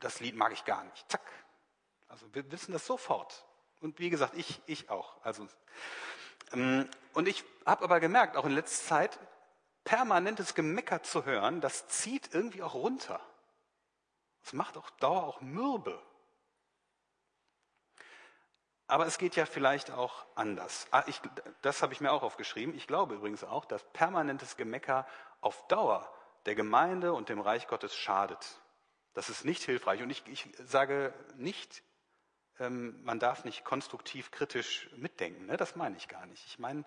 Das 0.03 0.21
Lied 0.21 0.37
mag 0.37 0.53
ich 0.53 0.65
gar 0.65 0.85
nicht. 0.85 1.11
Zack. 1.11 1.23
Also 2.09 2.27
wir 2.35 2.51
wissen 2.51 2.73
das 2.73 2.87
sofort. 2.87 3.47
Und 3.81 3.99
wie 3.99 4.11
gesagt, 4.11 4.35
ich, 4.37 4.61
ich 4.67 4.91
auch. 4.91 5.17
Also 5.25 5.49
ähm, 6.53 6.89
und 7.15 7.29
ich 7.29 7.45
habe 7.65 7.85
aber 7.85 8.01
gemerkt, 8.01 8.37
auch 8.37 8.45
in 8.45 8.53
letzter 8.53 8.87
Zeit, 8.87 9.19
permanentes 9.85 10.55
Gemecker 10.55 11.03
zu 11.03 11.25
hören, 11.25 11.61
das 11.61 11.89
zieht 11.89 12.35
irgendwie 12.35 12.63
auch 12.63 12.75
runter. 12.75 13.21
Das 14.43 14.53
macht 14.53 14.77
auch 14.77 14.91
Dauer 14.91 15.25
auch 15.25 15.41
mürbe. 15.41 16.01
Aber 18.87 19.07
es 19.07 19.19
geht 19.19 19.37
ja 19.37 19.47
vielleicht 19.47 19.91
auch 19.91 20.27
anders. 20.35 20.87
Ah, 20.91 21.05
ich, 21.07 21.21
das 21.63 21.83
habe 21.83 21.93
ich 21.93 22.01
mir 22.01 22.13
auch 22.13 22.23
aufgeschrieben. 22.23 22.75
Ich 22.75 22.87
glaube 22.87 23.15
übrigens 23.15 23.45
auch, 23.45 23.65
dass 23.65 23.83
permanentes 23.93 24.57
Gemecker 24.57 25.07
auf 25.41 25.67
Dauer 25.69 26.13
der 26.45 26.55
Gemeinde 26.55 27.13
und 27.13 27.29
dem 27.29 27.41
Reich 27.41 27.69
Gottes 27.69 27.97
schadet. 27.97 28.61
Das 29.15 29.29
ist 29.29 29.45
nicht 29.45 29.63
hilfreich. 29.63 30.03
Und 30.03 30.11
ich, 30.11 30.23
ich 30.27 30.49
sage 30.65 31.13
nicht, 31.37 31.83
ähm, 32.59 33.03
man 33.03 33.19
darf 33.19 33.45
nicht 33.45 33.65
konstruktiv 33.65 34.31
kritisch 34.31 34.89
mitdenken. 34.97 35.47
Ne? 35.47 35.57
Das 35.57 35.77
meine 35.77 35.97
ich 35.97 36.09
gar 36.09 36.27
nicht. 36.27 36.45
Ich 36.47 36.59
meine, 36.59 36.85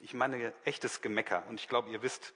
ich 0.00 0.14
meine 0.14 0.52
echtes 0.64 1.00
Gemecker. 1.00 1.44
Und 1.48 1.60
ich 1.60 1.68
glaube, 1.68 1.90
ihr 1.90 2.02
wisst, 2.02 2.34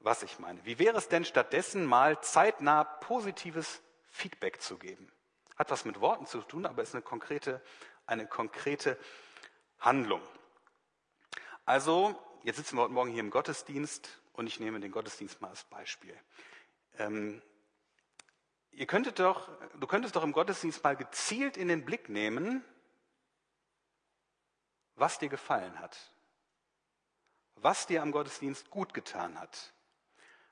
was 0.00 0.22
ich 0.22 0.38
meine. 0.38 0.64
Wie 0.64 0.78
wäre 0.78 0.96
es 0.96 1.08
denn 1.08 1.24
stattdessen 1.24 1.84
mal 1.84 2.20
zeitnah 2.20 2.84
positives 2.84 3.82
Feedback 4.08 4.60
zu 4.60 4.78
geben? 4.78 5.10
Hat 5.56 5.70
was 5.70 5.84
mit 5.84 6.00
Worten 6.00 6.26
zu 6.26 6.42
tun, 6.42 6.66
aber 6.66 6.82
ist 6.82 6.94
eine 6.94 7.02
konkrete, 7.02 7.62
eine 8.06 8.26
konkrete 8.26 8.98
Handlung. 9.78 10.22
Also, 11.64 12.14
jetzt 12.44 12.56
sitzen 12.56 12.76
wir 12.76 12.82
heute 12.82 12.92
Morgen 12.92 13.10
hier 13.10 13.20
im 13.20 13.30
Gottesdienst 13.30 14.20
und 14.34 14.46
ich 14.46 14.60
nehme 14.60 14.78
den 14.80 14.92
Gottesdienst 14.92 15.40
mal 15.40 15.48
als 15.48 15.64
Beispiel. 15.64 16.16
Ähm, 16.98 17.42
ihr 18.76 18.86
könntet 18.86 19.18
doch, 19.18 19.48
du 19.80 19.86
könntest 19.86 20.14
doch 20.16 20.22
im 20.22 20.32
Gottesdienst 20.32 20.84
mal 20.84 20.96
gezielt 20.96 21.56
in 21.56 21.68
den 21.68 21.84
Blick 21.84 22.08
nehmen, 22.08 22.64
was 24.94 25.18
dir 25.18 25.28
gefallen 25.28 25.78
hat, 25.80 25.96
was 27.56 27.86
dir 27.86 28.02
am 28.02 28.12
Gottesdienst 28.12 28.70
gut 28.70 28.94
getan 28.94 29.40
hat, 29.40 29.72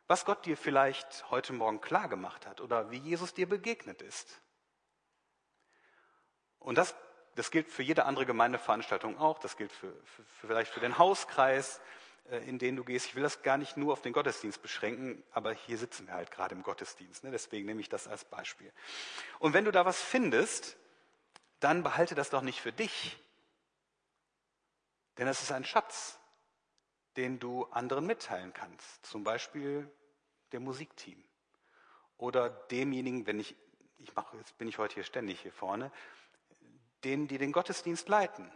was 0.07 0.25
Gott 0.25 0.45
dir 0.47 0.57
vielleicht 0.57 1.31
heute 1.31 1.53
Morgen 1.53 1.81
klar 1.81 2.09
gemacht 2.09 2.47
hat 2.47 2.61
oder 2.61 2.91
wie 2.91 2.99
Jesus 2.99 3.35
dir 3.35 3.49
begegnet 3.49 4.03
ist. 4.03 4.41
Und 6.59 6.79
das, 6.79 6.95
das 7.35 7.51
gilt 7.51 7.71
für 7.71 7.83
jede 7.83 8.07
andere 8.07 8.25
Gemeindeveranstaltung 8.25 9.19
auch, 9.19 9.39
das 9.39 9.59
gilt 9.59 9.73
für, 9.73 9.93
für, 10.05 10.25
vielleicht 10.25 10.73
für 10.73 10.81
den 10.81 10.97
Hauskreis, 10.97 11.81
in 12.31 12.59
den 12.59 12.77
du 12.77 12.85
gehst. 12.85 13.07
Ich 13.07 13.15
will 13.15 13.23
das 13.23 13.43
gar 13.43 13.59
nicht 13.59 13.77
nur 13.77 13.93
auf 13.93 14.01
den 14.01 14.13
Gottesdienst 14.13 14.63
beschränken, 14.63 15.23
aber 15.33 15.53
hier 15.53 15.77
sitzen 15.77 16.07
wir 16.07 16.15
halt 16.15 16.31
gerade 16.31 16.55
im 16.55 16.63
Gottesdienst. 16.63 17.23
Ne? 17.23 17.31
Deswegen 17.31 17.67
nehme 17.67 17.81
ich 17.81 17.89
das 17.89 18.09
als 18.09 18.25
Beispiel. 18.25 18.73
Und 19.39 19.53
wenn 19.53 19.65
du 19.65 19.71
da 19.71 19.85
was 19.85 20.01
findest, 20.01 20.77
dann 21.61 21.83
behalte 21.83 22.15
das 22.15 22.31
doch 22.31 22.43
nicht 22.43 22.61
für 22.61 22.73
dich. 22.73 23.19
Denn 25.19 25.29
es 25.29 25.43
ist 25.43 25.53
ein 25.53 25.65
Schatz, 25.65 26.19
den 27.17 27.39
du 27.39 27.65
anderen 27.67 28.07
mitteilen 28.07 28.53
kannst. 28.55 29.05
Zum 29.07 29.23
Beispiel 29.23 29.89
dem 30.53 30.65
Musikteam. 30.65 31.23
Oder 32.17 32.49
demjenigen, 32.49 33.27
wenn 33.27 33.39
ich, 33.39 33.55
ich 33.99 34.15
mache, 34.15 34.37
jetzt 34.39 34.57
bin 34.57 34.67
ich 34.67 34.79
heute 34.79 34.95
hier 34.95 35.05
ständig 35.05 35.41
hier 35.41 35.53
vorne, 35.53 35.93
denen, 37.05 37.29
die 37.29 37.39
den 37.39 37.53
Gottesdienst 37.53 38.09
leiten. 38.09 38.51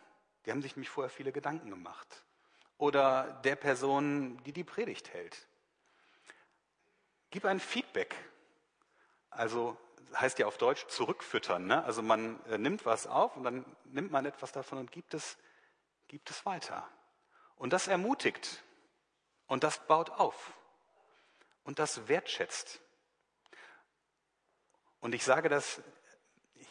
Die 0.46 0.50
haben 0.50 0.62
sich 0.62 0.74
nämlich 0.74 0.88
vorher 0.88 1.11
viele 1.11 1.33
Gedanken 1.33 1.68
gemacht 1.68 2.24
oder 2.78 3.40
der 3.44 3.56
Person, 3.56 4.42
die 4.44 4.52
die 4.52 4.64
Predigt 4.64 5.12
hält. 5.12 5.46
Gib 7.30 7.44
ein 7.44 7.60
Feedback. 7.60 8.16
Also 9.30 9.76
heißt 10.14 10.38
ja 10.38 10.46
auf 10.46 10.56
Deutsch 10.56 10.86
zurückfüttern. 10.86 11.66
Ne? 11.66 11.84
Also 11.84 12.02
man 12.02 12.42
äh, 12.46 12.56
nimmt 12.56 12.86
was 12.86 13.06
auf 13.06 13.36
und 13.36 13.44
dann 13.44 13.64
nimmt 13.84 14.10
man 14.10 14.24
etwas 14.24 14.52
davon 14.52 14.78
und 14.78 14.90
gibt 14.90 15.12
es, 15.12 15.36
gibt 16.06 16.30
es 16.30 16.46
weiter. 16.46 16.88
Und 17.56 17.72
das 17.72 17.88
ermutigt 17.88 18.62
und 19.46 19.64
das 19.64 19.86
baut 19.86 20.10
auf 20.10 20.54
und 21.64 21.78
das 21.78 22.08
wertschätzt. 22.08 22.80
Und 25.00 25.14
ich 25.14 25.24
sage 25.24 25.48
das 25.48 25.82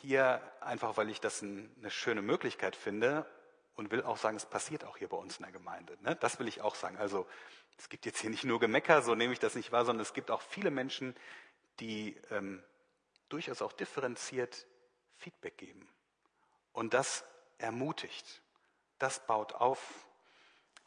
hier 0.02 0.42
einfach, 0.62 0.98
weil 0.98 1.10
ich 1.10 1.20
das 1.20 1.44
eine 1.44 1.92
schöne 1.92 2.22
Möglichkeit 2.22 2.76
finde 2.76 3.26
und 3.78 3.92
will 3.92 4.04
auch 4.04 4.18
sagen, 4.18 4.36
es 4.36 4.46
passiert 4.46 4.84
auch 4.84 4.98
hier 4.98 5.08
bei 5.08 5.18
uns 5.18 5.38
in 5.38 5.44
der 5.44 5.52
Gemeinde. 5.52 5.98
Ne? 6.02 6.16
Das 6.16 6.40
will 6.40 6.48
ich 6.48 6.62
auch 6.62 6.76
sagen. 6.76 6.98
Also 6.98 7.28
es 7.78 7.90
gibt 7.90 8.06
jetzt 8.06 8.20
hier 8.20 8.32
nicht 8.32 8.44
nur 8.44 8.60
Gemecker, 8.60 9.04
so 9.04 9.16
nehme 9.16 9.32
ich 9.32 9.40
das 9.40 9.56
nicht 9.56 9.72
wahr, 9.72 9.86
sondern 9.86 10.02
es 10.02 10.14
gibt 10.14 10.32
auch 10.32 10.42
viele 10.42 10.72
Menschen, 10.72 11.16
die 11.80 12.20
ähm, 12.32 12.64
durchaus 13.30 13.62
auch 13.62 13.72
differenziert 13.72 14.66
Feedback 15.18 15.58
geben. 15.58 15.88
Und 16.74 16.96
das 16.96 17.24
ermutigt, 17.60 18.42
das 18.98 19.26
baut 19.26 19.54
auf 19.54 20.08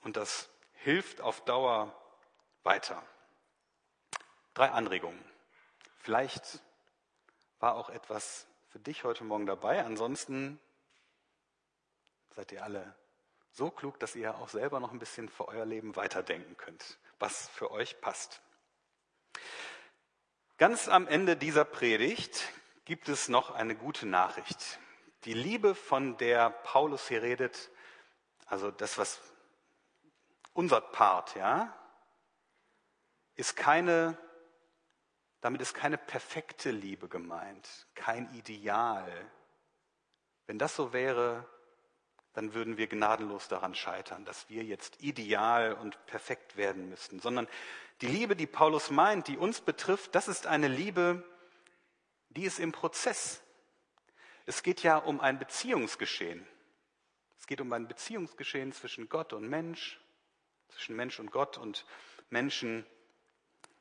und 0.03 0.16
das 0.16 0.50
hilft 0.72 1.20
auf 1.20 1.44
Dauer 1.44 1.94
weiter. 2.64 3.03
Drei 4.55 4.70
Anregungen. 4.70 5.24
Vielleicht 5.98 6.61
war 7.61 7.76
auch 7.76 7.88
etwas 7.88 8.48
für 8.68 8.81
dich 8.81 9.05
heute 9.05 9.22
Morgen 9.22 9.46
dabei. 9.46 9.85
Ansonsten 9.85 10.59
seid 12.35 12.53
ihr 12.53 12.62
alle 12.62 12.95
so 13.53 13.71
klug, 13.71 13.99
dass 13.99 14.14
ihr 14.14 14.37
auch 14.37 14.49
selber 14.49 14.81
noch 14.81 14.93
ein 14.93 14.99
bisschen 14.99 15.29
für 15.29 15.49
euer 15.49 15.64
Leben 15.64 15.97
weiterdenken 15.97 16.57
könnt, 16.57 16.99
was 17.19 17.49
für 17.49 17.71
euch 17.71 18.01
passt. 18.01 18.40
Ganz 20.57 20.88
am 20.88 21.09
Ende 21.09 21.37
dieser 21.37 21.64
Predigt 21.64 22.53
gibt 22.85 23.09
es 23.09 23.29
noch 23.29 23.51
eine 23.51 23.75
gute 23.75 24.07
Nachricht. 24.07 24.79
Die 25.25 25.35
Liebe, 25.35 25.75
von 25.75 26.16
der 26.19 26.51
Paulus 26.51 27.09
hier 27.09 27.23
redet, 27.23 27.71
also 28.47 28.71
das, 28.71 28.99
was 28.99 29.21
unser 30.53 30.81
Part, 30.81 31.35
ja, 31.35 31.75
ist 33.37 33.57
keine, 33.57 34.19
damit 35.40 35.61
ist 35.61 35.75
keine 35.75 35.99
perfekte 35.99 36.71
Liebe 36.71 37.09
gemeint, 37.09 37.87
kein 37.95 38.33
Ideal. 38.35 39.11
Wenn 40.47 40.59
das 40.59 40.77
so 40.77 40.93
wäre, 40.93 41.49
dann 42.33 42.55
würden 42.55 42.77
wir 42.77 42.87
gnadenlos 42.87 43.49
daran 43.49 43.75
scheitern, 43.75 44.25
dass 44.25 44.49
wir 44.49 44.62
jetzt 44.62 45.03
ideal 45.03 45.75
und 45.75 46.05
perfekt 46.07 46.57
werden 46.57 46.88
müssten, 46.88 47.21
sondern 47.21 47.49
die 48.01 48.07
Liebe, 48.07 48.37
die 48.37 48.47
Paulus 48.47 48.90
meint, 48.90 49.29
die 49.29 49.37
uns 49.37 49.61
betrifft, 49.61 50.14
das 50.14 50.29
ist 50.29 50.47
eine 50.47 50.69
Liebe, 50.69 51.25
die 52.31 52.45
ist 52.45 52.61
im 52.61 52.73
Prozess. 52.73 53.43
Es 54.47 54.62
geht 54.62 54.83
ja 54.83 54.97
um 54.97 55.21
ein 55.21 55.38
Beziehungsgeschehen. 55.38 56.47
Es 57.38 57.47
geht 57.47 57.61
um 57.61 57.73
ein 57.73 57.88
Beziehungsgeschehen 57.88 58.73
zwischen 58.73 59.09
Gott 59.09 59.33
und 59.33 59.49
Mensch, 59.49 60.01
zwischen 60.69 60.97
Mensch 60.97 61.19
und 61.19 61.31
Gott 61.31 61.59
und 61.59 61.85
Menschen 62.31 62.87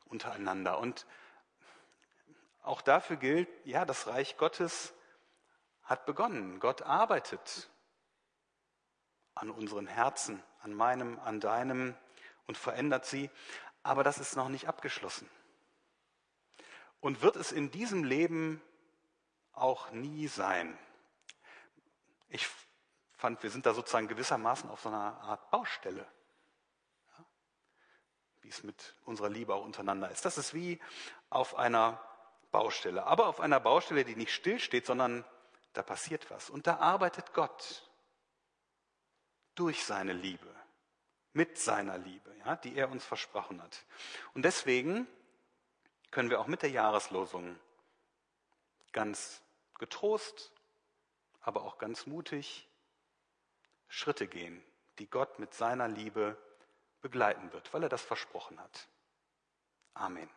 untereinander. 0.06 0.80
Und 0.80 1.06
auch 2.64 2.82
dafür 2.82 3.18
gilt, 3.18 3.48
ja, 3.64 3.86
das 3.86 4.08
Reich 4.08 4.38
Gottes 4.38 4.94
hat 5.84 6.06
begonnen. 6.06 6.60
Gott 6.60 6.82
arbeitet 6.82 7.70
an 9.40 9.50
unseren 9.50 9.88
Herzen, 9.88 10.44
an 10.62 10.74
meinem, 10.74 11.20
an 11.20 11.40
deinem 11.40 11.96
und 12.46 12.58
verändert 12.58 13.06
sie. 13.06 13.30
Aber 13.84 14.04
das 14.04 14.18
ist 14.18 14.36
noch 14.36 14.50
nicht 14.50 14.68
abgeschlossen. 14.68 15.30
Und 17.00 17.22
wird 17.22 17.38
es 17.38 17.52
in 17.52 17.72
diesem 17.72 18.04
Leben 18.04 18.62
auch 19.54 19.92
nie 19.92 20.28
sein. 20.28 20.78
Ich 22.28 22.48
fand, 23.14 23.42
wir 23.42 23.50
sind 23.50 23.66
da 23.66 23.74
sozusagen 23.74 24.08
gewissermaßen 24.08 24.70
auf 24.70 24.82
so 24.82 24.90
einer 24.90 25.20
Art 25.22 25.50
Baustelle. 25.52 26.06
Ja? 27.18 27.26
Wie 28.42 28.50
es 28.50 28.64
mit 28.64 28.96
unserer 29.06 29.30
Liebe 29.30 29.54
auch 29.54 29.64
untereinander 29.64 30.12
ist. 30.12 30.26
Das 30.26 30.38
ist 30.38 30.54
wie 30.54 30.82
auf 31.30 31.56
einer 31.56 32.04
Baustelle. 32.52 33.06
Aber 33.06 33.28
auf 33.28 33.40
einer 33.40 33.60
Baustelle, 33.62 34.04
die 34.04 34.18
nicht 34.18 34.34
stillsteht, 34.34 34.86
sondern 34.86 35.24
da 35.74 35.82
passiert 35.82 36.30
was. 36.30 36.50
Und 36.50 36.68
da 36.68 36.78
arbeitet 36.78 37.34
Gott 37.34 37.89
durch 39.60 39.84
seine 39.84 40.14
Liebe, 40.14 40.56
mit 41.34 41.58
seiner 41.58 41.98
Liebe, 41.98 42.34
ja, 42.46 42.56
die 42.56 42.76
er 42.76 42.90
uns 42.90 43.04
versprochen 43.04 43.62
hat. 43.62 43.86
Und 44.34 44.44
deswegen 44.44 45.06
können 46.12 46.30
wir 46.30 46.40
auch 46.40 46.48
mit 46.48 46.62
der 46.62 46.72
Jahreslosung 46.72 47.60
ganz 48.94 49.42
getrost, 49.78 50.54
aber 51.42 51.64
auch 51.64 51.78
ganz 51.78 52.06
mutig 52.06 52.70
Schritte 53.90 54.28
gehen, 54.28 54.64
die 54.98 55.10
Gott 55.10 55.40
mit 55.40 55.54
seiner 55.54 55.90
Liebe 55.90 56.38
begleiten 57.02 57.52
wird, 57.52 57.74
weil 57.74 57.84
er 57.84 57.90
das 57.90 58.02
versprochen 58.02 58.60
hat. 58.60 58.88
Amen. 59.94 60.30